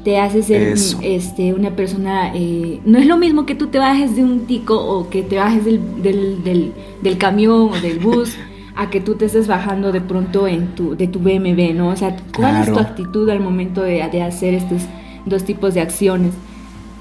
te 0.05 0.17
hace 0.17 0.43
ser 0.43 0.61
Eso. 0.61 0.97
este, 1.01 1.53
una 1.53 1.71
persona... 1.71 2.31
eh, 2.33 2.79
no 2.85 2.97
es 2.99 3.05
lo 3.05 3.17
mismo 3.17 3.45
que 3.45 3.55
tú 3.55 3.67
te 3.67 3.79
bajes 3.79 4.15
de 4.15 4.23
un 4.23 4.45
tico 4.45 4.75
o 4.81 5.09
que 5.09 5.23
te 5.23 5.35
bajes 5.37 5.65
del, 5.65 5.81
del, 6.01 6.41
del- 6.43 6.71
del 7.01 7.17
camión 7.17 7.69
o 7.73 7.79
del 7.81 7.99
bus 7.99 8.37
a 8.77 8.89
que 8.89 9.01
tú 9.01 9.15
te 9.15 9.25
estés 9.25 9.47
bajando 9.47 9.91
de 9.91 9.99
pronto 9.99 10.47
en 10.47 10.67
tu, 10.75 10.95
de 10.95 11.07
tu 11.07 11.19
BMW, 11.19 11.73
¿no? 11.73 11.89
O 11.89 11.95
sea, 11.97 12.15
¿cuál 12.33 12.55
es 12.61 12.71
tu 12.71 12.79
actitud 12.79 13.27
al 13.29 13.41
momento 13.41 13.81
de, 13.81 14.07
de 14.09 14.21
hacer 14.21 14.53
estos 14.53 14.83
dos 15.25 15.43
tipos 15.43 15.73
de 15.73 15.81
acciones? 15.81 16.31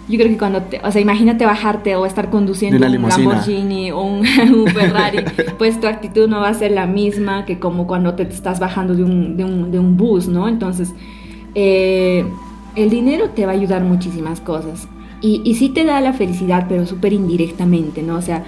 Yo 0.08 0.18
creo 0.18 0.28
que 0.30 0.38
cuando 0.38 0.62
te, 0.62 0.80
o 0.84 0.92
sea, 0.92 1.00
imagínate 1.00 1.44
bajarte 1.44 1.96
o 1.96 2.06
estar 2.06 2.30
conduciendo 2.30 2.76
un. 2.86 2.92
Lamborghini 3.08 3.90
o 3.90 4.02
un, 4.02 4.18
un 4.54 4.66
Ferrari, 4.68 5.18
pues 5.58 5.80
tu 5.80 5.86
actitud 5.88 6.28
no 6.28 6.40
va 6.40 6.48
a 6.48 6.54
ser 6.54 6.70
la 6.70 6.86
misma 6.86 7.44
que 7.44 7.58
como 7.58 7.86
cuando 7.88 8.14
te 8.14 8.22
estás 8.22 8.60
bajando 8.60 8.94
de 8.94 9.02
un, 9.02 9.36
de 9.36 9.44
un, 9.44 9.70
de 9.72 9.78
un 9.80 9.96
bus, 9.96 10.28
¿no? 10.28 10.48
Entonces, 10.48 10.94
eh, 11.54 12.24
el 12.76 12.90
dinero 12.90 13.30
te 13.30 13.46
va 13.46 13.52
a 13.52 13.54
ayudar 13.54 13.82
muchísimas 13.82 14.40
cosas. 14.40 14.88
Y, 15.22 15.40
y 15.44 15.54
sí 15.54 15.70
te 15.70 15.84
da 15.84 16.00
la 16.00 16.12
felicidad, 16.12 16.66
pero 16.68 16.86
súper 16.86 17.12
indirectamente, 17.12 18.02
¿no? 18.02 18.16
O 18.16 18.22
sea, 18.22 18.44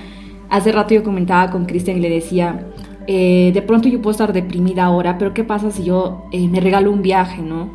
hace 0.51 0.71
rato 0.71 0.95
yo 0.95 1.03
comentaba 1.03 1.51
con 1.51 1.65
Cristian 1.65 1.97
y 1.97 2.01
le 2.01 2.11
decía, 2.11 2.69
eh, 3.07 3.51
de 3.53 3.63
pronto 3.63 3.89
yo 3.89 4.01
puedo 4.01 4.13
estar 4.13 4.33
deprimida 4.33 4.85
ahora, 4.85 5.17
pero 5.19 5.33
¿qué 5.35 5.43
pasa 5.45 5.71
si 5.71 5.83
yo 5.85 6.27
eh, 6.31 6.47
me 6.47 6.61
regalo 6.61 6.93
un 6.93 7.03
viaje, 7.03 7.43
¿no? 7.43 7.69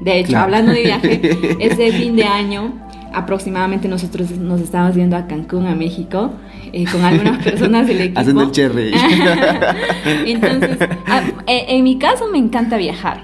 De 0.00 0.18
hecho, 0.18 0.30
Claro. 0.30 0.44
hablando 0.46 0.72
de 0.72 0.82
viaje, 0.82 1.20
ese 1.60 1.92
fin 1.92 2.16
de 2.16 2.24
año 2.24 2.72
aproximadamente 3.12 3.88
nosotros 3.88 4.30
nos 4.32 4.60
estábamos 4.60 4.94
viendo 4.96 5.16
a 5.16 5.26
Cancún, 5.26 5.66
a 5.66 5.74
México, 5.74 6.32
eh, 6.72 6.84
con 6.90 7.02
algunas 7.04 7.42
personas 7.44 7.86
del 7.86 8.00
equipo. 8.02 8.20
Haciendo 8.20 8.42
el 8.42 8.50
cherry. 8.52 8.92
Entonces, 10.26 10.78
a- 11.06 11.22
eh, 11.46 11.64
en 11.68 11.84
mi 11.84 11.98
caso 11.98 12.26
me 12.30 12.38
encanta 12.38 12.76
viajar. 12.76 13.22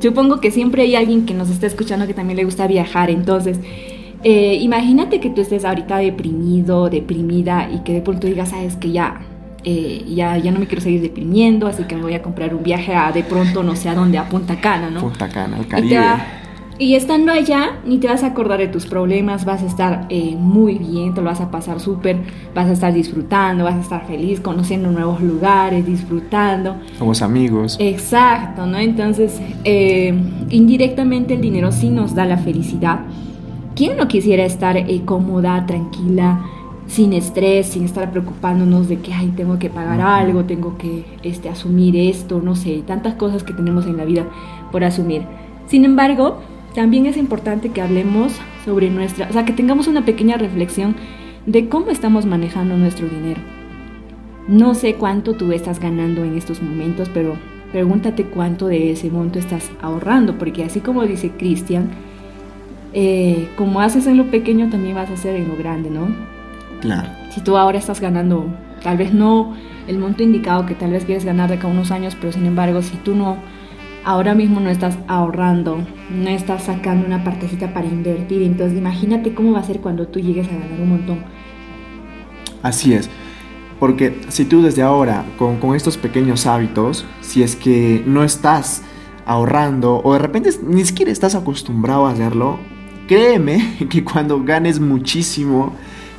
Supongo 0.00 0.40
que 0.40 0.50
siempre 0.50 0.82
hay 0.82 0.96
alguien 0.96 1.26
que 1.26 1.34
nos 1.34 1.48
está 1.50 1.66
escuchando 1.66 2.06
que 2.06 2.14
también 2.14 2.36
le 2.36 2.44
gusta 2.44 2.66
viajar. 2.66 3.08
Entonces, 3.10 3.58
eh, 4.24 4.58
imagínate 4.60 5.20
que 5.20 5.30
tú 5.30 5.40
estés 5.40 5.64
ahorita 5.64 5.98
deprimido, 5.98 6.88
deprimida 6.90 7.68
y 7.72 7.80
que 7.80 7.92
de 7.92 8.00
pronto 8.00 8.26
digas, 8.26 8.48
sabes 8.50 8.74
que 8.76 8.90
ya, 8.90 9.20
eh, 9.64 10.04
ya, 10.08 10.38
ya 10.38 10.50
no 10.50 10.58
me 10.58 10.66
quiero 10.66 10.82
seguir 10.82 11.02
deprimiendo, 11.02 11.68
así 11.68 11.84
que 11.84 11.94
me 11.94 12.02
voy 12.02 12.14
a 12.14 12.22
comprar 12.22 12.52
un 12.54 12.62
viaje 12.64 12.94
a 12.94 13.12
de 13.12 13.22
pronto 13.22 13.62
no 13.62 13.76
sé 13.76 13.88
a 13.88 13.94
dónde, 13.94 14.18
a 14.18 14.28
Punta 14.28 14.60
Cana, 14.60 14.90
¿no? 14.90 15.00
Punta 15.00 15.28
Cana, 15.28 15.56
al 15.58 15.66
Caribe. 15.68 15.94
Y 16.78 16.94
estando 16.94 17.32
allá, 17.32 17.80
ni 17.84 17.98
te 17.98 18.08
vas 18.08 18.22
a 18.22 18.28
acordar 18.28 18.58
de 18.58 18.68
tus 18.68 18.86
problemas, 18.86 19.44
vas 19.44 19.62
a 19.62 19.66
estar 19.66 20.06
eh, 20.08 20.34
muy 20.38 20.78
bien, 20.78 21.14
te 21.14 21.20
lo 21.20 21.26
vas 21.26 21.40
a 21.40 21.50
pasar 21.50 21.80
súper, 21.80 22.16
vas 22.54 22.66
a 22.66 22.72
estar 22.72 22.92
disfrutando, 22.92 23.64
vas 23.64 23.76
a 23.76 23.80
estar 23.80 24.06
feliz, 24.06 24.40
conociendo 24.40 24.90
nuevos 24.90 25.20
lugares, 25.20 25.86
disfrutando. 25.86 26.76
Somos 26.98 27.22
amigos. 27.22 27.76
Exacto, 27.78 28.66
¿no? 28.66 28.78
Entonces, 28.78 29.40
eh, 29.64 30.14
indirectamente 30.50 31.34
el 31.34 31.40
dinero 31.40 31.72
sí 31.72 31.90
nos 31.90 32.14
da 32.14 32.24
la 32.24 32.38
felicidad. 32.38 33.00
¿Quién 33.76 33.96
no 33.96 34.08
quisiera 34.08 34.44
estar 34.44 34.76
eh, 34.76 35.02
cómoda, 35.04 35.64
tranquila, 35.66 36.44
sin 36.86 37.12
estrés, 37.12 37.68
sin 37.68 37.84
estar 37.84 38.10
preocupándonos 38.10 38.88
de 38.88 38.98
que, 38.98 39.14
ay, 39.14 39.32
tengo 39.36 39.58
que 39.58 39.70
pagar 39.70 40.00
algo, 40.00 40.44
tengo 40.44 40.76
que 40.76 41.04
este, 41.22 41.48
asumir 41.48 41.96
esto, 41.96 42.40
no 42.42 42.56
sé, 42.56 42.82
tantas 42.86 43.14
cosas 43.14 43.44
que 43.44 43.52
tenemos 43.52 43.86
en 43.86 43.96
la 43.96 44.04
vida 44.04 44.26
por 44.70 44.84
asumir? 44.84 45.22
Sin 45.68 45.84
embargo, 45.84 46.40
también 46.74 47.06
es 47.06 47.16
importante 47.16 47.70
que 47.70 47.82
hablemos 47.82 48.34
sobre 48.64 48.90
nuestra, 48.90 49.28
o 49.28 49.32
sea, 49.32 49.44
que 49.44 49.52
tengamos 49.52 49.86
una 49.86 50.04
pequeña 50.04 50.36
reflexión 50.36 50.96
de 51.46 51.68
cómo 51.68 51.90
estamos 51.90 52.26
manejando 52.26 52.76
nuestro 52.76 53.08
dinero. 53.08 53.40
No 54.48 54.74
sé 54.74 54.94
cuánto 54.94 55.34
tú 55.34 55.52
estás 55.52 55.78
ganando 55.78 56.24
en 56.24 56.36
estos 56.36 56.62
momentos, 56.62 57.08
pero 57.12 57.36
pregúntate 57.70 58.24
cuánto 58.24 58.66
de 58.66 58.92
ese 58.92 59.10
monto 59.10 59.38
estás 59.38 59.70
ahorrando, 59.80 60.38
porque 60.38 60.64
así 60.64 60.80
como 60.80 61.04
dice 61.04 61.30
Cristian, 61.30 61.90
eh, 62.92 63.48
como 63.56 63.80
haces 63.80 64.06
en 64.06 64.16
lo 64.16 64.30
pequeño, 64.30 64.68
también 64.68 64.94
vas 64.94 65.10
a 65.10 65.14
hacer 65.14 65.36
en 65.36 65.48
lo 65.48 65.56
grande, 65.56 65.90
¿no? 65.90 66.08
Claro. 66.80 67.08
Si 67.30 67.40
tú 67.40 67.56
ahora 67.56 67.78
estás 67.78 68.00
ganando, 68.00 68.46
tal 68.82 68.96
vez 68.96 69.14
no 69.14 69.54
el 69.88 69.98
monto 69.98 70.22
indicado 70.22 70.66
que 70.66 70.74
tal 70.74 70.92
vez 70.92 71.04
quieres 71.04 71.24
ganar 71.24 71.48
de 71.48 71.56
acá 71.56 71.68
a 71.68 71.70
unos 71.70 71.90
años, 71.90 72.16
pero 72.20 72.32
sin 72.32 72.46
embargo, 72.46 72.82
si 72.82 72.96
tú 72.98 73.14
no, 73.14 73.36
ahora 74.04 74.34
mismo 74.34 74.60
no 74.60 74.70
estás 74.70 74.98
ahorrando, 75.08 75.78
no 76.10 76.28
estás 76.28 76.64
sacando 76.64 77.06
una 77.06 77.24
partecita 77.24 77.72
para 77.72 77.86
invertir, 77.86 78.42
entonces 78.42 78.78
imagínate 78.78 79.34
cómo 79.34 79.52
va 79.52 79.60
a 79.60 79.64
ser 79.64 79.80
cuando 79.80 80.08
tú 80.08 80.20
llegues 80.20 80.48
a 80.48 80.52
ganar 80.52 80.80
un 80.80 80.88
montón. 80.88 81.18
Así 82.62 82.94
es. 82.94 83.08
Porque 83.78 84.20
si 84.28 84.44
tú 84.44 84.62
desde 84.62 84.82
ahora, 84.82 85.24
con, 85.38 85.58
con 85.58 85.74
estos 85.74 85.96
pequeños 85.96 86.46
hábitos, 86.46 87.04
si 87.20 87.42
es 87.42 87.56
que 87.56 88.02
no 88.06 88.22
estás 88.22 88.82
ahorrando 89.26 90.00
o 90.04 90.12
de 90.12 90.18
repente 90.18 90.50
ni 90.62 90.84
siquiera 90.84 91.10
estás 91.10 91.34
acostumbrado 91.34 92.06
a 92.06 92.12
hacerlo, 92.12 92.58
créeme 93.08 93.76
que 93.90 94.04
cuando 94.04 94.42
ganes 94.42 94.80
muchísimo 94.80 95.72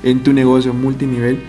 en 0.04 0.24
tu 0.24 0.34
negocio 0.34 0.74
multinivel, 0.74 1.42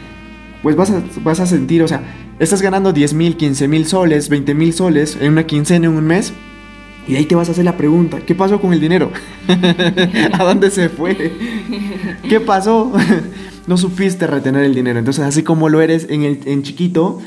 pues 0.64 0.76
vas 0.76 0.90
a, 0.90 1.02
vas 1.23 1.40
a 1.40 1.47
sentir, 1.47 1.83
o 1.83 1.88
sea, 1.88 2.02
estás 2.38 2.62
ganando 2.62 2.94
10 2.94 3.12
mil, 3.12 3.37
15 3.37 3.68
mil 3.68 3.87
soles, 3.87 4.30
20 4.30 4.54
mil 4.54 4.73
soles 4.73 5.18
en 5.21 5.33
una 5.33 5.47
quincena, 5.47 5.87
en 5.87 5.92
un 5.92 6.04
mes, 6.04 6.33
y 7.06 7.16
ahí 7.16 7.26
te 7.26 7.35
vas 7.35 7.50
a 7.50 7.52
hacer 7.52 7.66
la 7.66 7.76
pregunta, 7.76 8.21
¿qué 8.21 8.35
pasó 8.35 8.59
con 8.62 8.73
el 8.73 8.80
dinero? 8.80 9.11
¿A 10.33 10.42
dónde 10.42 10.71
se 10.71 10.88
fue? 10.88 11.33
¿Qué 12.28 12.40
pasó? 12.40 12.90
no 13.66 13.76
supiste 13.76 14.26
retener 14.26 14.64
el 14.64 14.75
dinero. 14.75 14.99
Entonces, 14.99 15.23
así 15.23 15.42
como 15.42 15.68
lo 15.68 15.83
eres 15.83 16.06
en, 16.09 16.23
el, 16.23 16.40
en 16.47 16.62
chiquito, 16.62 17.21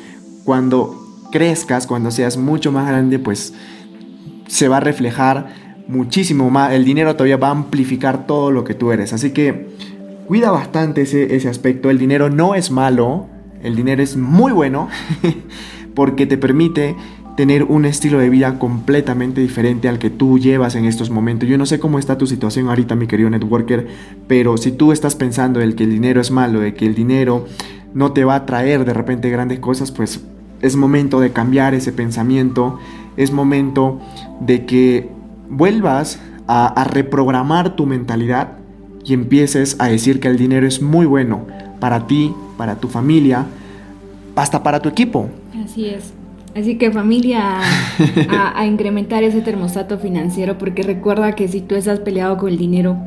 cuando 0.43 1.27
crezcas, 1.31 1.85
cuando 1.85 2.09
seas 2.09 2.37
mucho 2.37 2.71
más 2.71 2.87
grande, 2.87 3.19
pues 3.19 3.53
se 4.47 4.67
va 4.67 4.77
a 4.77 4.79
reflejar 4.79 5.83
muchísimo 5.87 6.49
más. 6.49 6.73
El 6.73 6.83
dinero 6.83 7.13
todavía 7.13 7.37
va 7.37 7.49
a 7.49 7.51
amplificar 7.51 8.25
todo 8.25 8.49
lo 8.49 8.63
que 8.63 8.73
tú 8.73 8.91
eres. 8.91 9.13
Así 9.13 9.29
que 9.29 9.69
cuida 10.27 10.51
bastante 10.51 11.01
ese, 11.01 11.35
ese 11.35 11.49
aspecto. 11.49 11.89
El 11.89 11.97
dinero 11.97 12.29
no 12.29 12.53
es 12.53 12.69
malo, 12.69 13.27
el 13.63 13.75
dinero 13.75 14.03
es 14.03 14.17
muy 14.17 14.51
bueno 14.51 14.89
porque 15.95 16.25
te 16.25 16.37
permite 16.37 16.95
tener 17.37 17.63
un 17.63 17.85
estilo 17.85 18.17
de 18.17 18.29
vida 18.29 18.57
completamente 18.57 19.41
diferente 19.41 19.87
al 19.87 19.99
que 19.99 20.09
tú 20.09 20.39
llevas 20.39 20.75
en 20.75 20.85
estos 20.85 21.09
momentos. 21.11 21.47
Yo 21.47 21.57
no 21.57 21.67
sé 21.67 21.79
cómo 21.79 21.99
está 21.99 22.17
tu 22.17 22.25
situación 22.25 22.67
ahorita, 22.67 22.95
mi 22.95 23.07
querido 23.07 23.29
networker, 23.29 23.87
pero 24.27 24.57
si 24.57 24.71
tú 24.71 24.91
estás 24.91 25.15
pensando 25.15 25.61
el 25.61 25.75
que 25.75 25.83
el 25.83 25.91
dinero 25.91 26.19
es 26.19 26.31
malo, 26.31 26.59
de 26.59 26.73
que 26.73 26.87
el 26.87 26.95
dinero 26.95 27.45
no 27.93 28.11
te 28.11 28.25
va 28.25 28.35
a 28.35 28.45
traer 28.47 28.85
de 28.85 28.93
repente 28.93 29.29
grandes 29.29 29.59
cosas, 29.59 29.91
pues 29.91 30.25
es 30.61 30.75
momento 30.75 31.19
de 31.19 31.31
cambiar 31.31 31.75
ese 31.75 31.91
pensamiento, 31.91 32.79
es 33.17 33.31
momento 33.31 33.99
de 34.39 34.65
que 34.65 35.11
vuelvas 35.47 36.19
a, 36.47 36.65
a 36.65 36.83
reprogramar 36.85 37.75
tu 37.75 37.85
mentalidad 37.85 38.57
y 39.07 39.13
empieces 39.13 39.77
a 39.79 39.87
decir 39.87 40.19
que 40.19 40.27
el 40.27 40.37
dinero 40.37 40.67
es 40.67 40.81
muy 40.81 41.05
bueno 41.05 41.47
para 41.79 42.07
ti, 42.07 42.33
para 42.57 42.75
tu 42.75 42.89
familia, 42.89 43.45
hasta 44.35 44.61
para 44.61 44.81
tu 44.81 44.89
equipo. 44.89 45.29
Así 45.63 45.85
es. 45.85 46.13
Así 46.55 46.77
que 46.77 46.91
familia, 46.91 47.59
a, 48.29 48.59
a, 48.59 48.65
incrementar 48.65 49.23
ese 49.23 49.41
termostato 49.41 49.99
financiero, 49.99 50.57
porque 50.57 50.81
recuerda 50.81 51.33
que 51.35 51.47
si 51.47 51.61
tú 51.61 51.75
estás 51.75 51.99
peleado 51.99 52.37
con 52.37 52.49
el 52.49 52.57
dinero, 52.57 52.97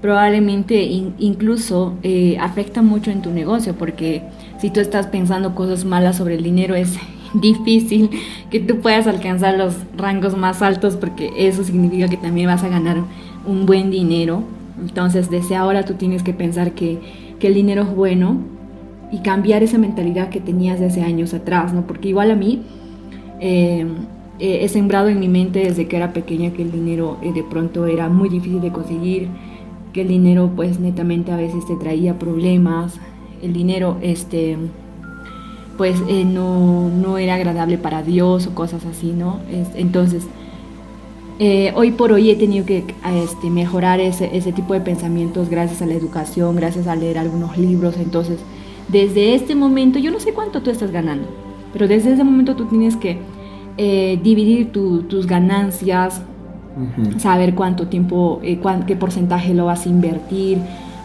probablemente 0.00 0.82
in, 0.82 1.14
incluso 1.18 1.94
eh, 2.02 2.36
afecta 2.40 2.82
mucho 2.82 3.10
en 3.10 3.20
tu 3.20 3.30
negocio, 3.30 3.74
porque 3.74 4.22
si 4.58 4.70
tú 4.70 4.80
estás 4.80 5.08
pensando 5.08 5.54
cosas 5.54 5.84
malas 5.84 6.16
sobre 6.16 6.36
el 6.36 6.42
dinero, 6.42 6.74
es 6.74 6.96
difícil 7.34 8.10
que 8.50 8.60
tú 8.60 8.80
puedas 8.80 9.06
alcanzar 9.06 9.58
los 9.58 9.74
rangos 9.96 10.36
más 10.36 10.62
altos, 10.62 10.96
porque 10.96 11.32
eso 11.36 11.64
significa 11.64 12.08
que 12.08 12.16
también 12.16 12.46
vas 12.46 12.62
a 12.62 12.68
ganar 12.68 12.98
un 13.46 13.66
buen 13.66 13.90
dinero. 13.90 14.44
Entonces, 14.80 15.30
desde 15.30 15.56
ahora 15.56 15.84
tú 15.84 15.94
tienes 15.94 16.22
que 16.22 16.32
pensar 16.32 16.72
que, 16.72 16.98
que 17.38 17.46
el 17.46 17.54
dinero 17.54 17.82
es 17.82 17.94
bueno 17.94 18.38
y 19.12 19.18
cambiar 19.18 19.62
esa 19.62 19.78
mentalidad 19.78 20.28
que 20.28 20.40
tenías 20.40 20.78
de 20.78 20.86
hace 20.86 21.02
años 21.02 21.34
atrás, 21.34 21.72
¿no? 21.72 21.86
Porque 21.86 22.08
igual 22.08 22.30
a 22.30 22.36
mí, 22.36 22.62
eh, 23.40 23.86
he 24.38 24.68
sembrado 24.68 25.08
en 25.08 25.20
mi 25.20 25.28
mente 25.28 25.60
desde 25.60 25.86
que 25.86 25.96
era 25.96 26.12
pequeña 26.12 26.52
que 26.52 26.62
el 26.62 26.72
dinero 26.72 27.18
eh, 27.22 27.32
de 27.32 27.42
pronto 27.42 27.86
era 27.86 28.08
muy 28.08 28.28
difícil 28.28 28.60
de 28.60 28.72
conseguir, 28.72 29.28
que 29.92 30.02
el 30.02 30.08
dinero 30.08 30.50
pues 30.54 30.80
netamente 30.80 31.32
a 31.32 31.36
veces 31.36 31.66
te 31.66 31.76
traía 31.76 32.18
problemas, 32.18 32.94
el 33.42 33.52
dinero 33.52 33.98
este 34.00 34.56
pues 35.76 36.02
eh, 36.08 36.26
no, 36.26 36.90
no, 36.90 37.16
era 37.16 37.36
agradable 37.36 37.78
para 37.78 38.02
Dios 38.02 38.46
o 38.46 38.54
cosas 38.54 38.84
así, 38.84 39.12
¿no? 39.12 39.40
Es, 39.50 39.68
entonces, 39.74 40.26
eh, 41.40 41.72
hoy 41.74 41.90
por 41.92 42.12
hoy 42.12 42.30
he 42.30 42.36
tenido 42.36 42.66
que 42.66 42.84
este, 43.24 43.48
mejorar 43.48 43.98
ese, 43.98 44.36
ese 44.36 44.52
tipo 44.52 44.74
de 44.74 44.80
pensamientos 44.82 45.48
gracias 45.48 45.80
a 45.80 45.86
la 45.86 45.94
educación, 45.94 46.54
gracias 46.54 46.86
a 46.86 46.94
leer 46.94 47.16
algunos 47.16 47.56
libros, 47.56 47.96
entonces 47.96 48.38
desde 48.88 49.34
este 49.34 49.54
momento, 49.54 49.98
yo 49.98 50.10
no 50.10 50.20
sé 50.20 50.34
cuánto 50.34 50.60
tú 50.60 50.70
estás 50.70 50.90
ganando, 50.90 51.26
pero 51.72 51.88
desde 51.88 52.12
ese 52.12 52.24
momento 52.24 52.56
tú 52.56 52.66
tienes 52.66 52.94
que 52.96 53.18
eh, 53.78 54.20
dividir 54.22 54.70
tu, 54.70 55.04
tus 55.04 55.26
ganancias, 55.26 56.20
uh 56.76 57.00
-huh. 57.00 57.18
saber 57.18 57.54
cuánto 57.54 57.86
tiempo, 57.86 58.40
eh, 58.42 58.58
cuán, 58.58 58.84
qué 58.84 58.94
porcentaje 58.94 59.54
lo 59.54 59.64
vas 59.64 59.86
a 59.86 59.88
invertir 59.88 60.58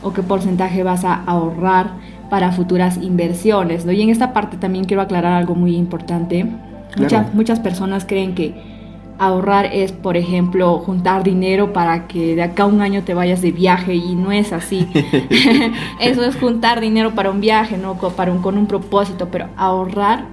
o 0.04 0.12
qué 0.12 0.22
porcentaje 0.22 0.84
vas 0.84 1.06
a 1.06 1.24
ahorrar 1.24 1.94
para 2.30 2.52
futuras 2.52 2.98
inversiones. 2.98 3.86
¿no? 3.86 3.94
Y 3.94 4.02
en 4.02 4.10
esta 4.10 4.34
parte 4.34 4.58
también 4.58 4.84
quiero 4.84 5.02
aclarar 5.02 5.32
algo 5.32 5.56
muy 5.56 5.78
importante. 5.78 6.42
Claro. 6.42 7.02
Muchas, 7.02 7.34
muchas 7.34 7.60
personas 7.62 8.04
creen 8.04 8.36
que 8.36 8.75
ahorrar 9.18 9.70
es, 9.74 9.92
por 9.92 10.18
ejemplo, 10.18 10.80
juntar 10.80 11.24
dinero 11.24 11.74
para 11.74 12.08
que 12.08 12.36
de 12.36 12.44
acá 12.44 12.64
a 12.64 12.66
un 12.68 12.82
año 12.82 13.04
te 13.04 13.14
vayas 13.14 13.42
de 13.42 13.52
viaje 13.52 13.96
y 13.96 14.16
no 14.16 14.32
es 14.32 14.54
así. 14.54 14.88
Eso 16.00 16.24
es 16.24 16.36
juntar 16.36 16.82
dinero 16.82 17.16
para 17.16 17.32
un 17.32 17.42
viaje, 17.42 17.78
no 17.78 17.96
para 17.96 18.32
un, 18.32 18.42
con 18.42 18.58
un 18.58 18.68
propósito, 18.68 19.30
pero 19.32 19.48
ahorrar, 19.58 20.26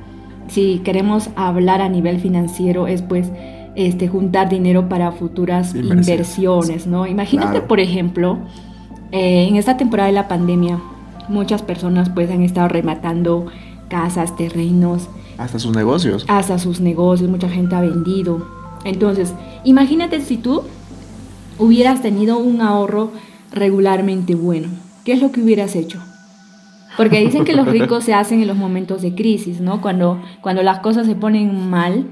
si 0.48 0.80
queremos 0.80 1.30
hablar 1.36 1.80
a 1.80 1.88
nivel 1.88 2.20
financiero, 2.20 2.86
es 2.86 3.02
pues 3.02 3.30
este, 3.74 4.08
juntar 4.08 4.48
dinero 4.48 4.88
para 4.88 5.12
futuras 5.12 5.74
inversiones, 5.74 6.86
¿no? 6.86 7.06
Imagínate, 7.06 7.60
por 7.60 7.80
ejemplo, 7.80 8.38
eh, 9.12 9.46
en 9.48 9.56
esta 9.56 9.76
temporada 9.76 10.08
de 10.08 10.14
la 10.14 10.28
pandemia, 10.28 10.78
muchas 11.28 11.62
personas 11.62 12.10
pues 12.10 12.30
han 12.30 12.42
estado 12.42 12.68
rematando 12.68 13.46
casas, 13.88 14.36
terrenos. 14.36 15.08
Hasta 15.38 15.58
sus 15.58 15.74
negocios. 15.74 16.24
Hasta 16.28 16.58
sus 16.58 16.80
negocios, 16.80 17.30
mucha 17.30 17.48
gente 17.48 17.74
ha 17.74 17.80
vendido. 17.80 18.61
Entonces, 18.84 19.32
imagínate 19.64 20.20
si 20.20 20.36
tú 20.36 20.62
hubieras 21.58 22.02
tenido 22.02 22.38
un 22.38 22.60
ahorro 22.60 23.12
regularmente 23.52 24.34
bueno. 24.34 24.68
¿Qué 25.04 25.12
es 25.12 25.20
lo 25.20 25.32
que 25.32 25.40
hubieras 25.42 25.76
hecho? 25.76 26.00
Porque 26.96 27.20
dicen 27.20 27.44
que 27.44 27.54
los 27.54 27.66
ricos 27.66 28.04
se 28.04 28.14
hacen 28.14 28.40
en 28.40 28.48
los 28.48 28.56
momentos 28.56 29.02
de 29.02 29.14
crisis, 29.14 29.60
¿no? 29.60 29.80
Cuando, 29.80 30.20
cuando 30.42 30.62
las 30.62 30.80
cosas 30.80 31.06
se 31.06 31.14
ponen 31.14 31.70
mal, 31.70 32.06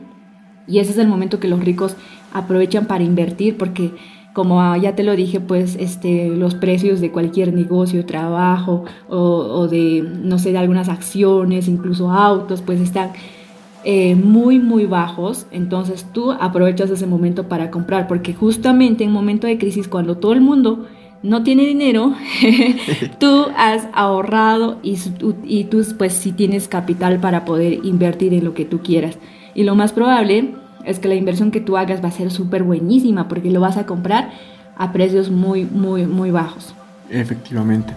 y 0.67 0.79
ese 0.79 0.93
es 0.93 0.99
el 0.99 1.09
momento 1.09 1.39
que 1.39 1.49
los 1.49 1.61
ricos 1.61 1.97
aprovechan 2.33 2.87
para 2.87 3.05
invertir 3.05 3.59
porque 3.59 3.93
como 4.33 4.77
ya 4.77 4.95
te 4.95 5.03
lo 5.03 5.17
dije, 5.17 5.41
pues 5.41 5.77
este, 5.79 6.29
los 6.29 6.55
precios 6.55 7.01
de 7.01 7.11
cualquier 7.11 7.53
negocio, 7.53 8.07
trabajo 8.07 8.85
o, 9.09 9.67
de, 9.67 10.03
no 10.03 10.39
sé, 10.39 10.53
de 10.53 10.59
algunas 10.59 10.89
acciones, 10.89 11.67
incluso 11.67 12.13
autos, 12.13 12.63
pues 12.63 12.81
están 12.81 13.11
eh, 13.85 14.15
muy, 14.15 14.59
muy 14.59 14.87
bajos. 14.87 15.47
Entonces 15.51 16.07
tú 16.13 16.33
aprovechas 16.33 16.91
ese 16.91 17.07
momento 17.07 17.49
para 17.49 17.71
comprar, 17.71 18.09
porque 18.09 18.35
justamente 18.35 19.05
en 19.05 19.13
momento 19.13 19.47
de 19.47 19.59
crisis, 19.59 19.89
cuando 19.89 20.19
todo 20.19 20.33
el 20.33 20.41
mundo 20.41 20.87
no 21.23 21.43
tiene 21.43 21.67
dinero, 21.67 22.15
tú 23.19 23.47
has 23.57 23.89
ahorrado 23.93 24.79
y, 24.83 24.99
y 25.45 25.65
tú 25.65 25.85
pues 25.99 26.15
sí 26.15 26.33
tienes 26.33 26.69
capital 26.69 27.21
para 27.21 27.45
poder 27.45 27.85
invertir 27.85 28.35
en 28.35 28.45
lo 28.45 28.55
que 28.55 28.65
tú 28.65 28.81
quieras. 28.81 29.19
Y 29.55 29.65
lo 29.65 29.75
más 29.75 29.93
probable 29.93 30.55
es 30.85 30.99
que 30.99 31.09
la 31.09 31.15
inversión 31.15 31.51
que 31.51 31.61
tú 31.61 31.77
hagas 31.77 32.03
va 32.03 32.09
a 32.09 32.13
ser 32.13 32.31
súper 32.31 32.63
buenísima 32.63 33.29
porque 33.29 33.51
lo 33.51 33.61
vas 33.61 33.77
a 33.77 33.87
comprar 33.87 34.31
a 34.77 34.93
precios 34.93 35.31
muy, 35.31 35.65
muy, 35.65 36.07
muy 36.07 36.31
bajos. 36.31 36.75
Efectivamente. 37.11 37.93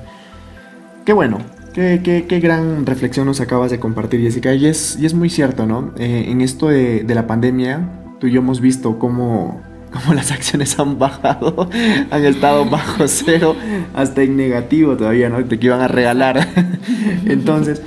Qué 1.06 1.14
bueno, 1.14 1.38
qué, 1.74 2.02
qué, 2.04 2.26
qué 2.28 2.40
gran 2.40 2.86
reflexión 2.86 3.26
nos 3.26 3.42
acabas 3.42 3.72
de 3.72 3.80
compartir, 3.80 4.22
Jessica. 4.22 4.54
Y 4.54 4.68
es, 4.68 4.98
y 5.00 5.06
es 5.06 5.14
muy 5.14 5.30
cierto, 5.30 5.66
¿no? 5.66 5.94
Eh, 5.98 6.26
en 6.30 6.42
esto 6.42 6.68
de, 6.68 7.04
de, 7.04 7.16
la 7.16 7.28
pandemia, 7.28 7.90
tú 8.20 8.28
y 8.28 8.32
yo 8.32 8.42
hemos 8.42 8.62
visto 8.62 9.00
cómo, 9.00 9.62
cómo 9.92 10.14
las 10.14 10.32
acciones 10.32 10.80
han 10.80 11.00
bajado, 11.00 11.70
han 12.12 12.26
estado 12.26 12.66
bajo 12.70 13.08
cero, 13.08 13.56
hasta 13.94 14.22
en 14.24 14.38
negativo 14.38 14.96
todavía, 14.96 15.30
¿no? 15.30 15.44
Te 15.44 15.60
que 15.60 15.66
iban 15.68 15.82
a 15.82 15.88
regalar. 15.88 16.48
Entonces... 17.26 17.82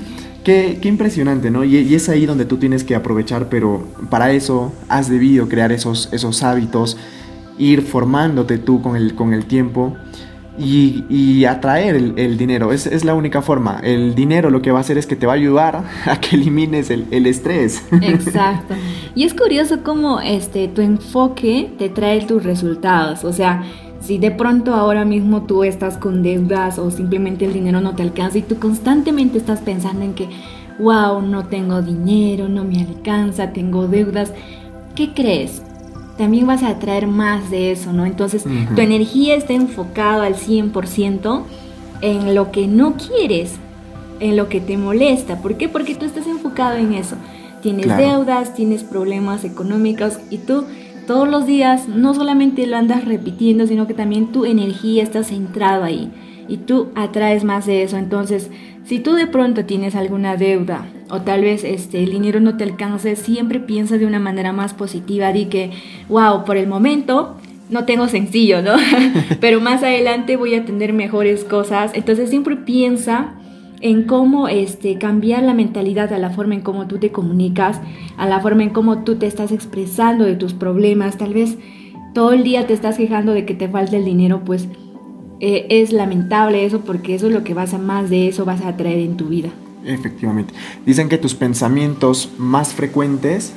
Qué, 0.46 0.78
impresionante, 0.84 1.50
¿no? 1.50 1.64
Y, 1.64 1.92
es 1.92 2.08
ahí 2.08 2.24
donde 2.24 2.44
tú 2.44 2.56
tienes 2.58 2.84
que 2.84 2.94
aprovechar, 2.94 3.48
pero 3.48 3.84
para 4.10 4.30
eso 4.30 4.72
has 4.88 5.10
debido 5.10 5.48
crear 5.48 5.72
esos, 5.72 6.08
esos 6.12 6.44
hábitos, 6.44 6.96
ir 7.58 7.82
formándote 7.82 8.58
tú 8.58 8.80
con 8.80 8.94
el, 8.94 9.16
con 9.16 9.34
el 9.34 9.46
tiempo 9.46 9.96
y, 10.58 11.44
atraer 11.44 11.96
el, 12.16 12.38
dinero. 12.38 12.72
Es, 12.72 12.86
es, 12.86 13.04
la 13.04 13.14
única 13.14 13.42
forma. 13.42 13.80
El 13.82 14.14
dinero 14.14 14.50
lo 14.50 14.62
que 14.62 14.72
va 14.72 14.78
a 14.78 14.80
hacer 14.80 14.98
es 14.98 15.06
que 15.06 15.16
te 15.16 15.26
va 15.26 15.32
a 15.32 15.36
ayudar 15.36 15.84
a 16.06 16.20
que 16.20 16.36
elimines 16.36 16.90
el, 16.90 17.06
el 17.10 17.26
estrés. 17.26 17.82
Exacto. 18.02 18.74
Y 19.14 19.24
es 19.24 19.32
curioso 19.32 19.78
cómo 19.82 20.20
este, 20.20 20.68
tu 20.68 20.82
enfoque 20.82 21.70
te 21.78 21.88
trae 21.88 22.20
tus 22.26 22.44
resultados. 22.44 23.24
O 23.24 23.32
sea, 23.32 23.64
si 24.00 24.18
de 24.18 24.30
pronto 24.30 24.74
ahora 24.74 25.06
mismo 25.06 25.42
tú 25.42 25.64
estás 25.64 25.96
con 25.96 26.22
deudas 26.22 26.78
o 26.78 26.90
simplemente 26.90 27.46
el 27.46 27.54
dinero 27.54 27.80
no 27.80 27.94
te 27.94 28.02
alcanza 28.02 28.38
y 28.38 28.42
tú 28.42 28.58
constantemente 28.58 29.38
estás 29.38 29.60
pensando 29.60 30.04
en 30.04 30.14
que, 30.14 30.28
wow, 30.78 31.22
no 31.22 31.46
tengo 31.46 31.80
dinero, 31.80 32.48
no 32.48 32.62
me 32.64 32.82
alcanza, 32.82 33.52
tengo 33.52 33.88
deudas, 33.88 34.32
¿qué 34.94 35.12
crees? 35.14 35.62
También 36.18 36.46
vas 36.46 36.62
a 36.62 36.70
atraer 36.70 37.06
más 37.06 37.50
de 37.50 37.72
eso, 37.72 37.92
¿no? 37.92 38.06
Entonces 38.06 38.44
tu 38.44 38.80
energía 38.80 39.34
está 39.34 39.52
enfocada 39.52 40.24
al 40.24 40.34
100% 40.34 41.42
en 42.00 42.34
lo 42.34 42.50
que 42.50 42.66
no 42.66 42.94
quieres, 42.96 43.56
en 44.20 44.36
lo 44.36 44.48
que 44.48 44.60
te 44.60 44.78
molesta. 44.78 45.42
¿Por 45.42 45.56
qué? 45.56 45.68
Porque 45.68 45.94
tú 45.94 46.06
estás 46.06 46.26
enfocado 46.26 46.76
en 46.76 46.94
eso. 46.94 47.16
Tienes 47.62 47.96
deudas, 47.96 48.54
tienes 48.54 48.84
problemas 48.84 49.44
económicos 49.44 50.18
y 50.30 50.38
tú 50.38 50.64
todos 51.06 51.28
los 51.28 51.46
días 51.46 51.88
no 51.88 52.14
solamente 52.14 52.66
lo 52.66 52.76
andas 52.76 53.04
repitiendo, 53.04 53.66
sino 53.66 53.86
que 53.86 53.94
también 53.94 54.32
tu 54.32 54.44
energía 54.44 55.02
está 55.02 55.22
centrada 55.22 55.86
ahí 55.86 56.10
y 56.48 56.58
tú 56.58 56.88
atraes 56.94 57.44
más 57.44 57.66
de 57.66 57.82
eso. 57.82 57.96
Entonces, 57.96 58.50
si 58.84 59.00
tú 59.00 59.14
de 59.14 59.26
pronto 59.26 59.64
tienes 59.64 59.94
alguna 59.94 60.36
deuda 60.36 60.86
o 61.10 61.22
tal 61.22 61.42
vez 61.42 61.64
este, 61.64 62.02
el 62.02 62.10
dinero 62.10 62.40
no 62.40 62.56
te 62.56 62.64
alcance, 62.64 63.16
siempre 63.16 63.60
piensa 63.60 63.98
de 63.98 64.06
una 64.06 64.20
manera 64.20 64.52
más 64.52 64.74
positiva. 64.74 65.32
Di 65.32 65.46
que, 65.46 65.70
wow, 66.08 66.44
por 66.44 66.56
el 66.56 66.66
momento 66.66 67.36
no 67.68 67.84
tengo 67.84 68.08
sencillo, 68.08 68.62
¿no? 68.62 68.74
Pero 69.40 69.60
más 69.60 69.82
adelante 69.82 70.36
voy 70.36 70.54
a 70.54 70.64
tener 70.64 70.92
mejores 70.92 71.44
cosas. 71.44 71.92
Entonces, 71.94 72.30
siempre 72.30 72.56
piensa 72.56 73.34
en 73.80 74.04
cómo 74.04 74.48
este, 74.48 74.98
cambiar 74.98 75.42
la 75.42 75.54
mentalidad 75.54 76.12
a 76.12 76.18
la 76.18 76.30
forma 76.30 76.54
en 76.54 76.62
cómo 76.62 76.86
tú 76.86 76.98
te 76.98 77.12
comunicas, 77.12 77.80
a 78.16 78.26
la 78.26 78.40
forma 78.40 78.62
en 78.62 78.70
cómo 78.70 79.04
tú 79.04 79.16
te 79.16 79.26
estás 79.26 79.52
expresando 79.52 80.24
de 80.24 80.36
tus 80.36 80.54
problemas. 80.54 81.18
Tal 81.18 81.34
vez 81.34 81.58
todo 82.14 82.32
el 82.32 82.44
día 82.44 82.66
te 82.66 82.72
estás 82.72 82.96
quejando 82.96 83.32
de 83.32 83.44
que 83.44 83.54
te 83.54 83.68
falta 83.68 83.96
el 83.96 84.04
dinero, 84.04 84.42
pues 84.44 84.68
eh, 85.40 85.66
es 85.68 85.92
lamentable 85.92 86.64
eso 86.64 86.80
porque 86.80 87.14
eso 87.14 87.26
es 87.26 87.32
lo 87.32 87.44
que 87.44 87.54
vas 87.54 87.74
a 87.74 87.78
más 87.78 88.10
de 88.10 88.28
eso 88.28 88.44
vas 88.44 88.62
a 88.62 88.76
traer 88.76 88.98
en 89.00 89.16
tu 89.16 89.26
vida. 89.26 89.50
Efectivamente. 89.84 90.52
Dicen 90.84 91.08
que 91.08 91.18
tus 91.18 91.34
pensamientos 91.34 92.30
más 92.38 92.74
frecuentes 92.74 93.52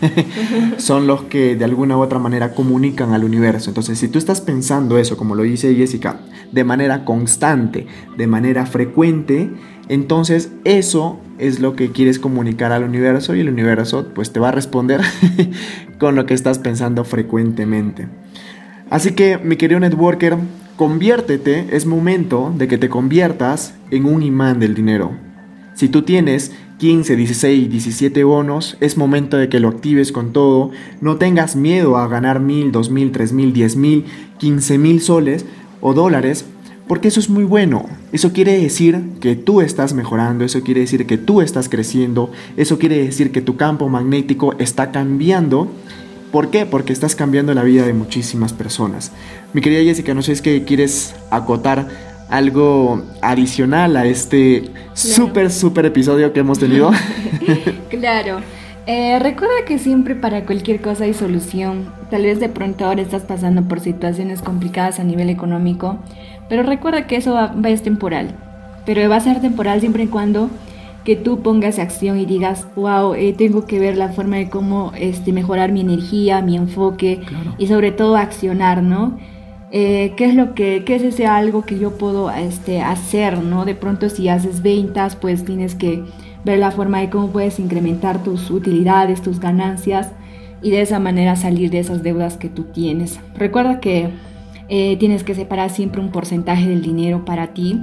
son 0.78 1.06
los 1.06 1.22
que 1.24 1.56
de 1.56 1.64
alguna 1.64 1.96
u 1.96 2.00
otra 2.00 2.18
manera 2.18 2.54
comunican 2.54 3.12
al 3.12 3.24
universo. 3.24 3.70
Entonces, 3.70 3.98
si 3.98 4.08
tú 4.08 4.18
estás 4.18 4.40
pensando 4.40 4.98
eso, 4.98 5.16
como 5.16 5.34
lo 5.34 5.42
dice 5.42 5.74
Jessica, 5.74 6.20
de 6.52 6.64
manera 6.64 7.04
constante, 7.04 7.86
de 8.16 8.26
manera 8.26 8.66
frecuente, 8.66 9.50
entonces 9.88 10.50
eso 10.64 11.20
es 11.38 11.60
lo 11.60 11.76
que 11.76 11.92
quieres 11.92 12.18
comunicar 12.18 12.72
al 12.72 12.84
universo 12.84 13.34
y 13.34 13.40
el 13.40 13.48
universo 13.48 14.08
pues 14.14 14.32
te 14.32 14.40
va 14.40 14.48
a 14.48 14.52
responder 14.52 15.00
con 15.98 16.14
lo 16.14 16.26
que 16.26 16.34
estás 16.34 16.58
pensando 16.58 17.04
frecuentemente. 17.04 18.08
Así 18.90 19.12
que, 19.12 19.38
mi 19.38 19.56
querido 19.56 19.80
networker, 19.80 20.38
conviértete, 20.78 21.66
es 21.72 21.86
momento 21.86 22.54
de 22.56 22.68
que 22.68 22.78
te 22.78 22.88
conviertas 22.88 23.74
en 23.90 24.06
un 24.06 24.22
imán 24.22 24.60
del 24.60 24.76
dinero. 24.76 25.10
Si 25.74 25.88
tú 25.88 26.02
tienes 26.02 26.52
15, 26.78 27.16
16, 27.16 27.68
17 27.68 28.22
bonos, 28.22 28.76
es 28.78 28.96
momento 28.96 29.36
de 29.36 29.48
que 29.48 29.58
lo 29.58 29.68
actives 29.68 30.12
con 30.12 30.32
todo. 30.32 30.70
No 31.00 31.16
tengas 31.16 31.56
miedo 31.56 31.96
a 31.96 32.06
ganar 32.06 32.38
mil, 32.38 32.70
dos 32.70 32.90
mil, 32.90 33.10
tres 33.10 33.32
mil, 33.32 33.52
diez 33.52 33.74
mil, 33.74 34.04
quince 34.38 34.78
mil 34.78 35.00
soles 35.00 35.44
o 35.80 35.94
dólares, 35.94 36.44
porque 36.86 37.08
eso 37.08 37.18
es 37.18 37.28
muy 37.28 37.42
bueno. 37.42 37.84
Eso 38.12 38.32
quiere 38.32 38.56
decir 38.56 39.02
que 39.20 39.34
tú 39.34 39.60
estás 39.60 39.94
mejorando, 39.94 40.44
eso 40.44 40.62
quiere 40.62 40.82
decir 40.82 41.06
que 41.06 41.18
tú 41.18 41.40
estás 41.40 41.68
creciendo, 41.68 42.30
eso 42.56 42.78
quiere 42.78 42.98
decir 42.98 43.32
que 43.32 43.42
tu 43.42 43.56
campo 43.56 43.88
magnético 43.88 44.54
está 44.60 44.92
cambiando. 44.92 45.68
¿Por 46.32 46.50
qué? 46.50 46.66
Porque 46.66 46.92
estás 46.92 47.14
cambiando 47.14 47.54
la 47.54 47.62
vida 47.62 47.86
de 47.86 47.92
muchísimas 47.92 48.52
personas. 48.52 49.12
Mi 49.52 49.60
querida 49.60 49.82
Jessica, 49.82 50.14
no 50.14 50.22
sé 50.22 50.26
si 50.26 50.32
es 50.32 50.42
que 50.42 50.64
quieres 50.64 51.14
acotar 51.30 51.88
algo 52.28 53.02
adicional 53.22 53.96
a 53.96 54.04
este 54.04 54.70
súper, 54.92 55.50
súper 55.50 55.86
episodio 55.86 56.32
que 56.32 56.40
hemos 56.40 56.58
tenido. 56.58 56.90
claro. 57.90 58.40
Eh, 58.86 59.18
recuerda 59.18 59.66
que 59.66 59.78
siempre 59.78 60.14
para 60.14 60.46
cualquier 60.46 60.80
cosa 60.80 61.04
hay 61.04 61.14
solución. 61.14 61.92
Tal 62.10 62.22
vez 62.22 62.40
de 62.40 62.48
pronto 62.48 62.86
ahora 62.86 63.02
estás 63.02 63.22
pasando 63.22 63.62
por 63.62 63.80
situaciones 63.80 64.40
complicadas 64.40 64.98
a 64.98 65.04
nivel 65.04 65.28
económico, 65.28 65.98
pero 66.48 66.62
recuerda 66.62 67.06
que 67.06 67.16
eso 67.16 67.34
va, 67.34 67.54
es 67.68 67.82
temporal. 67.82 68.34
Pero 68.86 69.06
va 69.10 69.16
a 69.16 69.20
ser 69.20 69.42
temporal 69.42 69.80
siempre 69.80 70.04
y 70.04 70.06
cuando 70.06 70.48
que 71.08 71.16
tú 71.16 71.40
pongas 71.40 71.78
acción 71.78 72.18
y 72.18 72.26
digas, 72.26 72.66
wow, 72.76 73.14
eh, 73.14 73.32
tengo 73.32 73.64
que 73.64 73.78
ver 73.78 73.96
la 73.96 74.10
forma 74.10 74.36
de 74.36 74.50
cómo 74.50 74.92
este, 74.94 75.32
mejorar 75.32 75.72
mi 75.72 75.80
energía, 75.80 76.42
mi 76.42 76.54
enfoque 76.54 77.22
y 77.56 77.66
sobre 77.66 77.92
todo 77.92 78.18
accionar, 78.18 78.82
¿no? 78.82 79.16
Eh, 79.70 80.12
qué 80.18 80.26
es 80.26 80.34
lo 80.34 80.54
que, 80.54 80.84
qué 80.84 80.96
es 80.96 81.02
ese 81.02 81.26
algo 81.26 81.62
que 81.62 81.78
yo 81.78 81.96
puedo 81.96 82.30
este, 82.30 82.82
hacer, 82.82 83.42
¿no? 83.42 83.64
De 83.64 83.74
pronto 83.74 84.10
si 84.10 84.28
haces 84.28 84.60
ventas, 84.60 85.16
pues 85.16 85.46
tienes 85.46 85.74
que 85.74 86.04
ver 86.44 86.58
la 86.58 86.72
forma 86.72 87.00
de 87.00 87.08
cómo 87.08 87.28
puedes 87.28 87.58
incrementar 87.58 88.22
tus 88.22 88.50
utilidades, 88.50 89.22
tus 89.22 89.40
ganancias 89.40 90.10
y 90.60 90.72
de 90.72 90.82
esa 90.82 90.98
manera 90.98 91.36
salir 91.36 91.70
de 91.70 91.78
esas 91.78 92.02
deudas 92.02 92.36
que 92.36 92.50
tú 92.50 92.64
tienes. 92.64 93.18
Recuerda 93.34 93.80
que 93.80 94.10
eh, 94.68 94.98
tienes 94.98 95.24
que 95.24 95.34
separar 95.34 95.70
siempre 95.70 96.02
un 96.02 96.10
porcentaje 96.10 96.68
del 96.68 96.82
dinero 96.82 97.24
para 97.24 97.54
ti, 97.54 97.80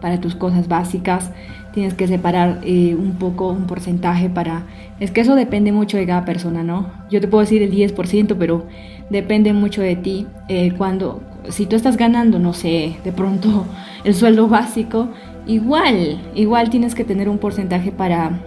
para 0.00 0.20
tus 0.20 0.36
cosas 0.36 0.68
básicas. 0.68 1.32
Tienes 1.72 1.94
que 1.94 2.06
separar 2.06 2.60
eh, 2.64 2.94
un 2.94 3.12
poco, 3.12 3.50
un 3.50 3.66
porcentaje 3.66 4.28
para... 4.28 4.66
Es 4.98 5.10
que 5.10 5.20
eso 5.20 5.34
depende 5.34 5.72
mucho 5.72 5.96
de 5.96 6.06
cada 6.06 6.24
persona, 6.24 6.62
¿no? 6.62 6.90
Yo 7.10 7.20
te 7.20 7.28
puedo 7.28 7.42
decir 7.42 7.62
el 7.62 7.72
10%, 7.72 8.36
pero 8.38 8.66
depende 9.08 9.52
mucho 9.52 9.80
de 9.80 9.96
ti. 9.96 10.26
Eh, 10.48 10.72
cuando, 10.76 11.22
si 11.48 11.66
tú 11.66 11.76
estás 11.76 11.96
ganando, 11.96 12.38
no 12.38 12.52
sé, 12.52 12.96
de 13.04 13.12
pronto 13.12 13.66
el 14.04 14.14
sueldo 14.14 14.48
básico, 14.48 15.08
igual, 15.46 16.20
igual 16.34 16.70
tienes 16.70 16.94
que 16.94 17.04
tener 17.04 17.28
un 17.28 17.38
porcentaje 17.38 17.92
para, 17.92 18.40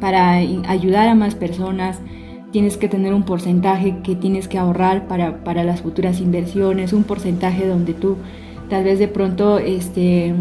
para 0.00 0.32
ayudar 0.32 1.08
a 1.08 1.14
más 1.14 1.34
personas. 1.34 2.00
Tienes 2.52 2.78
que 2.78 2.88
tener 2.88 3.12
un 3.12 3.24
porcentaje 3.24 3.98
que 4.02 4.14
tienes 4.14 4.48
que 4.48 4.56
ahorrar 4.56 5.06
para, 5.06 5.44
para 5.44 5.64
las 5.64 5.82
futuras 5.82 6.20
inversiones, 6.20 6.94
un 6.94 7.04
porcentaje 7.04 7.66
donde 7.66 7.92
tú 7.92 8.16
tal 8.70 8.84
vez 8.84 8.98
de 8.98 9.08
pronto 9.08 9.58
este, 9.58 10.34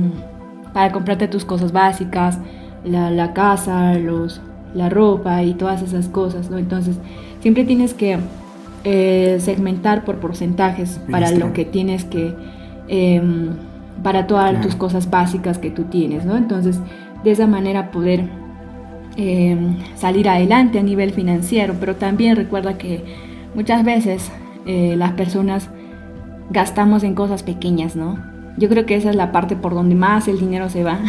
para 0.77 0.91
comprarte 0.91 1.27
tus 1.27 1.43
cosas 1.43 1.71
básicas, 1.71 2.37
la, 2.85 3.33
casa, 3.33 3.95
los, 3.95 4.41
la 4.75 4.89
ropa 4.89 5.41
y 5.41 5.55
todas 5.55 5.81
esas 5.81 6.07
cosas, 6.07 6.51
¿no? 6.51 6.59
Entonces, 6.59 6.99
siempre 7.39 7.63
tienes 7.63 7.95
que 7.95 8.19
eh, 8.83 9.37
segmentar 9.39 10.05
por 10.05 10.17
porcentajes 10.17 11.01
para 11.09 11.31
lo 11.31 11.51
que 11.51 11.65
tienes 11.65 12.05
que, 12.05 12.31
em, 12.89 13.55
para 14.03 14.27
todas 14.27 14.61
tus 14.61 14.75
cosas 14.75 15.09
básicas 15.09 15.57
que 15.57 15.71
tú 15.71 15.85
tienes, 15.85 16.25
¿no? 16.25 16.37
Entonces, 16.37 16.79
de 17.23 17.31
esa 17.31 17.47
manera 17.47 17.89
poder 17.89 18.29
em, 19.15 19.77
salir 19.95 20.29
adelante 20.29 20.77
a 20.77 20.83
nivel 20.83 21.09
financiero, 21.09 21.73
pero 21.79 21.95
también 21.95 22.35
recuerda 22.35 22.77
que 22.77 23.03
muchas 23.55 23.83
veces 23.83 24.31
eh, 24.67 24.93
las 24.95 25.13
personas 25.13 25.71
gastamos 26.51 27.03
en 27.03 27.15
cosas 27.15 27.41
pequeñas, 27.41 27.95
¿no? 27.95 28.36
Yo 28.57 28.69
creo 28.69 28.85
que 28.87 28.95
esa 28.95 29.11
es 29.11 29.15
la 29.15 29.31
parte 29.31 29.55
por 29.55 29.75
donde 29.75 29.93
más 29.93 30.27
el 30.27 30.39
dinero 30.39 30.69
se 30.69 30.83
va. 30.83 30.99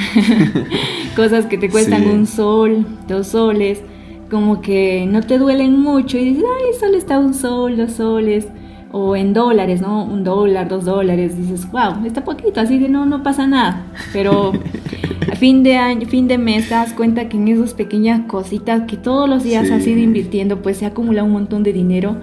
Cosas 1.16 1.46
que 1.46 1.56
te 1.56 1.70
cuestan 1.70 2.06
un 2.06 2.26
sol, 2.26 2.86
dos 3.08 3.28
soles, 3.28 3.82
como 4.30 4.60
que 4.60 5.06
no 5.06 5.22
te 5.22 5.38
duelen 5.38 5.80
mucho 5.80 6.18
y 6.18 6.24
dices, 6.26 6.44
ay, 6.44 6.78
solo 6.78 6.98
está 6.98 7.18
un 7.18 7.32
sol, 7.32 7.76
dos 7.76 7.92
soles. 7.92 8.46
O 8.90 9.16
en 9.16 9.34
dólares, 9.34 9.82
¿no? 9.82 10.04
Un 10.04 10.24
dólar, 10.24 10.68
dos 10.68 10.86
dólares. 10.86 11.36
Dices, 11.36 11.70
wow, 11.70 12.06
está 12.06 12.24
poquito, 12.24 12.60
así 12.60 12.78
que 12.78 12.88
no, 12.88 13.04
no 13.04 13.22
pasa 13.22 13.46
nada. 13.46 13.84
Pero 14.14 14.52
a 15.32 15.36
fin 15.36 15.62
de 15.62 15.76
año, 15.76 16.06
fin 16.06 16.26
de 16.26 16.38
mes, 16.38 16.68
te 16.68 16.74
das 16.74 16.94
cuenta 16.94 17.28
que 17.28 17.36
en 17.36 17.48
esas 17.48 17.74
pequeñas 17.74 18.22
cositas 18.26 18.82
que 18.86 18.96
todos 18.96 19.28
los 19.28 19.42
días 19.42 19.70
has 19.70 19.86
ido 19.86 20.00
invirtiendo, 20.00 20.62
pues 20.62 20.78
se 20.78 20.86
acumula 20.86 21.22
un 21.22 21.32
montón 21.32 21.62
de 21.62 21.74
dinero 21.74 22.16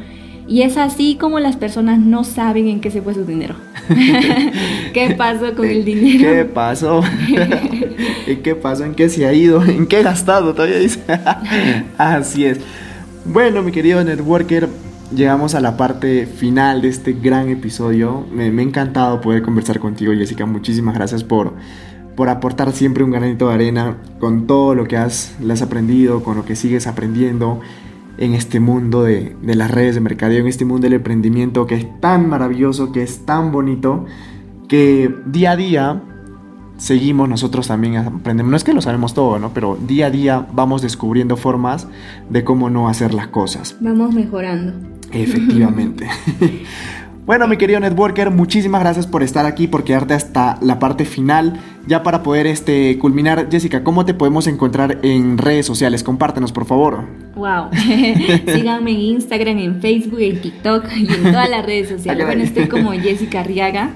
y 0.48 0.62
es 0.62 0.78
así 0.78 1.18
como 1.20 1.40
las 1.40 1.56
personas 1.56 2.00
no 2.00 2.24
saben 2.24 2.68
en 2.68 2.80
qué 2.80 2.92
se 2.92 3.02
fue 3.02 3.14
su 3.14 3.26
dinero. 3.26 3.56
¿Qué 4.94 5.16
pasó 5.18 5.56
con 5.56 5.66
el 5.66 5.84
dinero? 5.84 6.20
¿Qué 6.20 6.46
pasó? 6.46 7.02
¿En 8.28 8.42
qué 8.44 8.56
pasó? 8.56 8.84
¿En 8.84 8.94
qué 8.94 9.10
se 9.10 9.26
ha 9.26 9.34
ido? 9.34 9.64
¿En 9.64 9.88
qué 9.88 10.02
he 10.02 10.04
gastado? 10.04 10.54
Todavía 10.54 10.78
dice. 10.78 11.02
así 11.98 12.46
es. 12.46 12.60
Bueno, 13.26 13.64
mi 13.64 13.72
querido 13.72 14.04
networker, 14.04 14.70
llegamos 15.16 15.56
a 15.56 15.62
la 15.62 15.78
parte 15.78 16.28
final 16.28 16.84
de 16.84 16.90
este 16.90 17.14
gran 17.14 17.50
episodio. 17.50 18.28
Me, 18.32 18.52
me 18.52 18.62
ha 18.62 18.66
encantado 18.66 19.22
poder 19.22 19.42
conversar 19.42 19.80
contigo, 19.80 20.14
Jessica. 20.14 20.46
Muchísimas 20.46 20.94
gracias 20.94 21.24
por, 21.24 21.54
por 22.16 22.30
aportar 22.30 22.72
siempre 22.72 23.04
un 23.04 23.10
granito 23.10 23.48
de 23.48 23.56
arena 23.56 23.98
con 24.20 24.46
todo 24.46 24.76
lo 24.76 24.86
que 24.88 24.98
has, 24.98 25.36
has 25.50 25.62
aprendido, 25.64 26.24
con 26.24 26.38
lo 26.38 26.46
que 26.46 26.56
sigues 26.56 26.86
aprendiendo 26.86 27.62
en 28.18 28.34
este 28.34 28.60
mundo 28.60 29.04
de, 29.04 29.36
las 29.44 29.72
redes 29.72 29.96
de 29.96 30.02
mercadeo, 30.02 30.40
en 30.40 30.48
este 30.48 30.66
mundo 30.66 30.86
del 30.86 30.94
emprendimiento 30.94 31.66
que 31.66 31.76
es 31.76 32.00
tan 32.02 32.30
maravilloso, 32.30 32.92
que 32.92 33.04
es 33.04 33.26
tan 33.26 33.52
bonito, 33.52 34.06
que 34.68 35.14
día 35.26 35.52
a 35.52 35.56
día 35.56 36.04
seguimos 36.78 37.30
nosotros 37.30 37.68
también 37.68 37.98
aprendemos, 37.98 38.52
no 38.52 38.58
es 38.58 38.64
que 38.64 38.74
lo 38.74 38.82
sabemos 38.82 39.14
todo, 39.14 39.40
¿no? 39.40 39.54
Pero 39.54 39.78
día 39.88 40.08
a 40.08 40.12
día 40.12 40.48
vamos 40.54 40.82
descubriendo 40.82 41.38
formas 41.38 41.88
de 42.30 42.44
cómo 42.44 42.70
no 42.70 42.90
hacer 42.90 43.14
las 43.14 43.28
cosas. 43.28 43.78
Vamos 43.80 44.14
mejorando. 44.14 44.74
Efectivamente. 45.12 46.08
Bueno, 47.26 47.48
mi 47.48 47.58
querido 47.58 47.80
networker, 47.80 48.30
muchísimas 48.30 48.82
gracias 48.82 49.08
por 49.08 49.24
estar 49.24 49.48
aquí, 49.48 49.66
por 49.66 49.84
quedarte 49.84 50.14
hasta 50.14 50.60
la 50.62 50.78
parte 50.78 51.06
final. 51.06 51.60
Ya 51.88 52.04
para 52.04 52.22
poder 52.22 52.46
este, 52.46 53.00
culminar, 53.00 53.48
Jessica, 53.50 53.84
¿cómo 53.84 54.06
te 54.06 54.14
podemos 54.14 54.46
encontrar 54.46 55.00
en 55.02 55.40
redes 55.40 55.66
sociales? 55.66 56.04
Compártenos, 56.04 56.52
por 56.52 56.66
favor. 56.66 57.06
Wow. 57.36 57.72
Síganme 58.46 58.92
en 58.92 59.00
Instagram, 59.00 59.58
en 59.58 59.82
Facebook, 59.82 60.20
en 60.20 60.40
TikTok 60.40 60.86
y 60.96 61.12
en 61.12 61.24
todas 61.24 61.50
las 61.50 61.66
redes 61.66 61.90
sociales. 61.90 62.28
Bueno, 62.28 62.44
estoy 62.44 62.68
como 62.68 62.92
Jessica 62.92 63.40
Arriaga. 63.40 63.90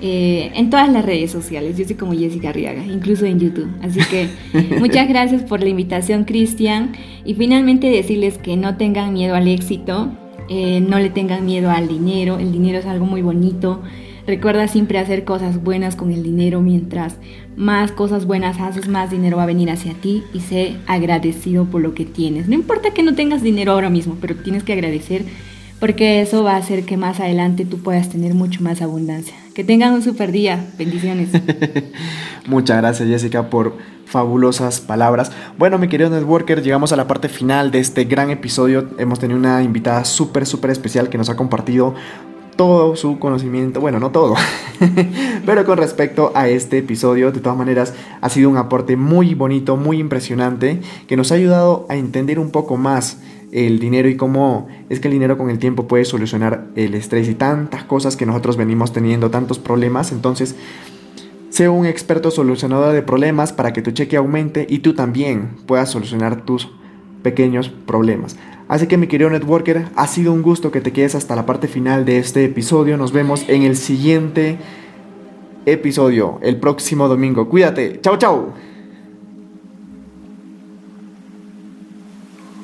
Eh, 0.00 0.50
en 0.54 0.70
todas 0.70 0.90
las 0.90 1.04
redes 1.04 1.30
sociales, 1.30 1.76
yo 1.76 1.84
soy 1.84 1.96
como 1.96 2.14
Jessica 2.14 2.48
Arriaga, 2.48 2.82
incluso 2.82 3.26
en 3.26 3.40
YouTube. 3.40 3.68
Así 3.82 4.00
que 4.00 4.30
muchas 4.78 5.06
gracias 5.06 5.42
por 5.42 5.62
la 5.62 5.68
invitación, 5.68 6.24
Cristian. 6.24 6.92
Y 7.26 7.34
finalmente 7.34 7.90
decirles 7.90 8.38
que 8.38 8.56
no 8.56 8.78
tengan 8.78 9.12
miedo 9.12 9.34
al 9.34 9.48
éxito, 9.48 10.10
eh, 10.50 10.80
no 10.80 10.98
le 10.98 11.10
tengan 11.10 11.46
miedo 11.46 11.70
al 11.70 11.86
dinero, 11.86 12.40
el 12.40 12.50
dinero 12.50 12.78
es 12.78 12.86
algo 12.86 13.06
muy 13.06 13.22
bonito. 13.22 13.80
Recuerda 14.26 14.66
siempre 14.66 14.98
hacer 14.98 15.24
cosas 15.24 15.62
buenas 15.62 15.94
con 15.94 16.10
el 16.10 16.24
dinero, 16.24 16.60
mientras 16.60 17.16
más 17.56 17.92
cosas 17.92 18.26
buenas 18.26 18.60
haces, 18.60 18.88
más 18.88 19.12
dinero 19.12 19.36
va 19.36 19.44
a 19.44 19.46
venir 19.46 19.70
hacia 19.70 19.94
ti 19.94 20.24
y 20.34 20.40
sé 20.40 20.76
agradecido 20.88 21.66
por 21.66 21.80
lo 21.80 21.94
que 21.94 22.04
tienes. 22.04 22.48
No 22.48 22.54
importa 22.54 22.90
que 22.90 23.04
no 23.04 23.14
tengas 23.14 23.42
dinero 23.42 23.72
ahora 23.72 23.90
mismo, 23.90 24.16
pero 24.20 24.34
tienes 24.34 24.64
que 24.64 24.72
agradecer 24.72 25.24
porque 25.78 26.20
eso 26.20 26.42
va 26.42 26.54
a 26.54 26.58
hacer 26.58 26.84
que 26.84 26.96
más 26.96 27.20
adelante 27.20 27.64
tú 27.64 27.78
puedas 27.78 28.08
tener 28.08 28.34
mucho 28.34 28.60
más 28.60 28.82
abundancia. 28.82 29.34
Que 29.60 29.64
tengan 29.64 29.92
un 29.92 30.00
super 30.00 30.32
día. 30.32 30.70
Bendiciones. 30.78 31.28
Muchas 32.46 32.78
gracias 32.78 33.06
Jessica 33.06 33.50
por 33.50 33.76
fabulosas 34.06 34.80
palabras. 34.80 35.32
Bueno, 35.58 35.76
mi 35.76 35.86
querido 35.86 36.08
networker, 36.08 36.62
llegamos 36.62 36.94
a 36.94 36.96
la 36.96 37.06
parte 37.06 37.28
final 37.28 37.70
de 37.70 37.80
este 37.80 38.04
gran 38.04 38.30
episodio. 38.30 38.88
Hemos 38.96 39.18
tenido 39.18 39.38
una 39.38 39.62
invitada 39.62 40.06
súper, 40.06 40.46
súper 40.46 40.70
especial 40.70 41.10
que 41.10 41.18
nos 41.18 41.28
ha 41.28 41.36
compartido 41.36 41.94
todo 42.56 42.96
su 42.96 43.18
conocimiento, 43.18 43.80
bueno, 43.80 44.00
no 44.00 44.10
todo, 44.10 44.34
pero 45.46 45.64
con 45.66 45.76
respecto 45.76 46.32
a 46.34 46.48
este 46.48 46.78
episodio, 46.78 47.30
de 47.30 47.40
todas 47.40 47.56
maneras, 47.56 47.94
ha 48.20 48.28
sido 48.28 48.48
un 48.50 48.56
aporte 48.56 48.96
muy 48.96 49.34
bonito, 49.34 49.76
muy 49.76 49.98
impresionante, 49.98 50.80
que 51.06 51.16
nos 51.16 51.32
ha 51.32 51.36
ayudado 51.36 51.86
a 51.88 51.96
entender 51.96 52.38
un 52.38 52.50
poco 52.50 52.76
más 52.76 53.18
el 53.52 53.78
dinero 53.78 54.08
y 54.08 54.16
cómo 54.16 54.68
es 54.88 55.00
que 55.00 55.08
el 55.08 55.12
dinero 55.12 55.36
con 55.36 55.50
el 55.50 55.58
tiempo 55.58 55.88
puede 55.88 56.04
solucionar 56.04 56.68
el 56.76 56.94
estrés 56.94 57.28
y 57.28 57.34
tantas 57.34 57.84
cosas 57.84 58.16
que 58.16 58.26
nosotros 58.26 58.56
venimos 58.56 58.92
teniendo, 58.92 59.30
tantos 59.30 59.58
problemas. 59.58 60.12
Entonces, 60.12 60.56
Sé 61.50 61.68
un 61.68 61.84
experto 61.84 62.30
solucionador 62.30 62.94
de 62.94 63.02
problemas 63.02 63.52
para 63.52 63.72
que 63.72 63.82
tu 63.82 63.90
cheque 63.90 64.16
aumente 64.16 64.66
y 64.68 64.78
tú 64.78 64.94
también 64.94 65.56
puedas 65.66 65.90
solucionar 65.90 66.42
tus 66.42 66.68
pequeños 67.24 67.68
problemas. 67.68 68.36
Así 68.68 68.86
que 68.86 68.96
mi 68.96 69.08
querido 69.08 69.30
networker, 69.30 69.86
ha 69.96 70.06
sido 70.06 70.32
un 70.32 70.42
gusto 70.42 70.70
que 70.70 70.80
te 70.80 70.92
quedes 70.92 71.16
hasta 71.16 71.34
la 71.34 71.46
parte 71.46 71.66
final 71.66 72.04
de 72.04 72.18
este 72.18 72.44
episodio. 72.44 72.96
Nos 72.96 73.12
vemos 73.12 73.44
en 73.48 73.62
el 73.62 73.76
siguiente 73.76 74.58
episodio, 75.66 76.38
el 76.40 76.56
próximo 76.56 77.08
domingo. 77.08 77.48
Cuídate. 77.48 78.00
Chao, 78.00 78.16
chao. 78.16 78.69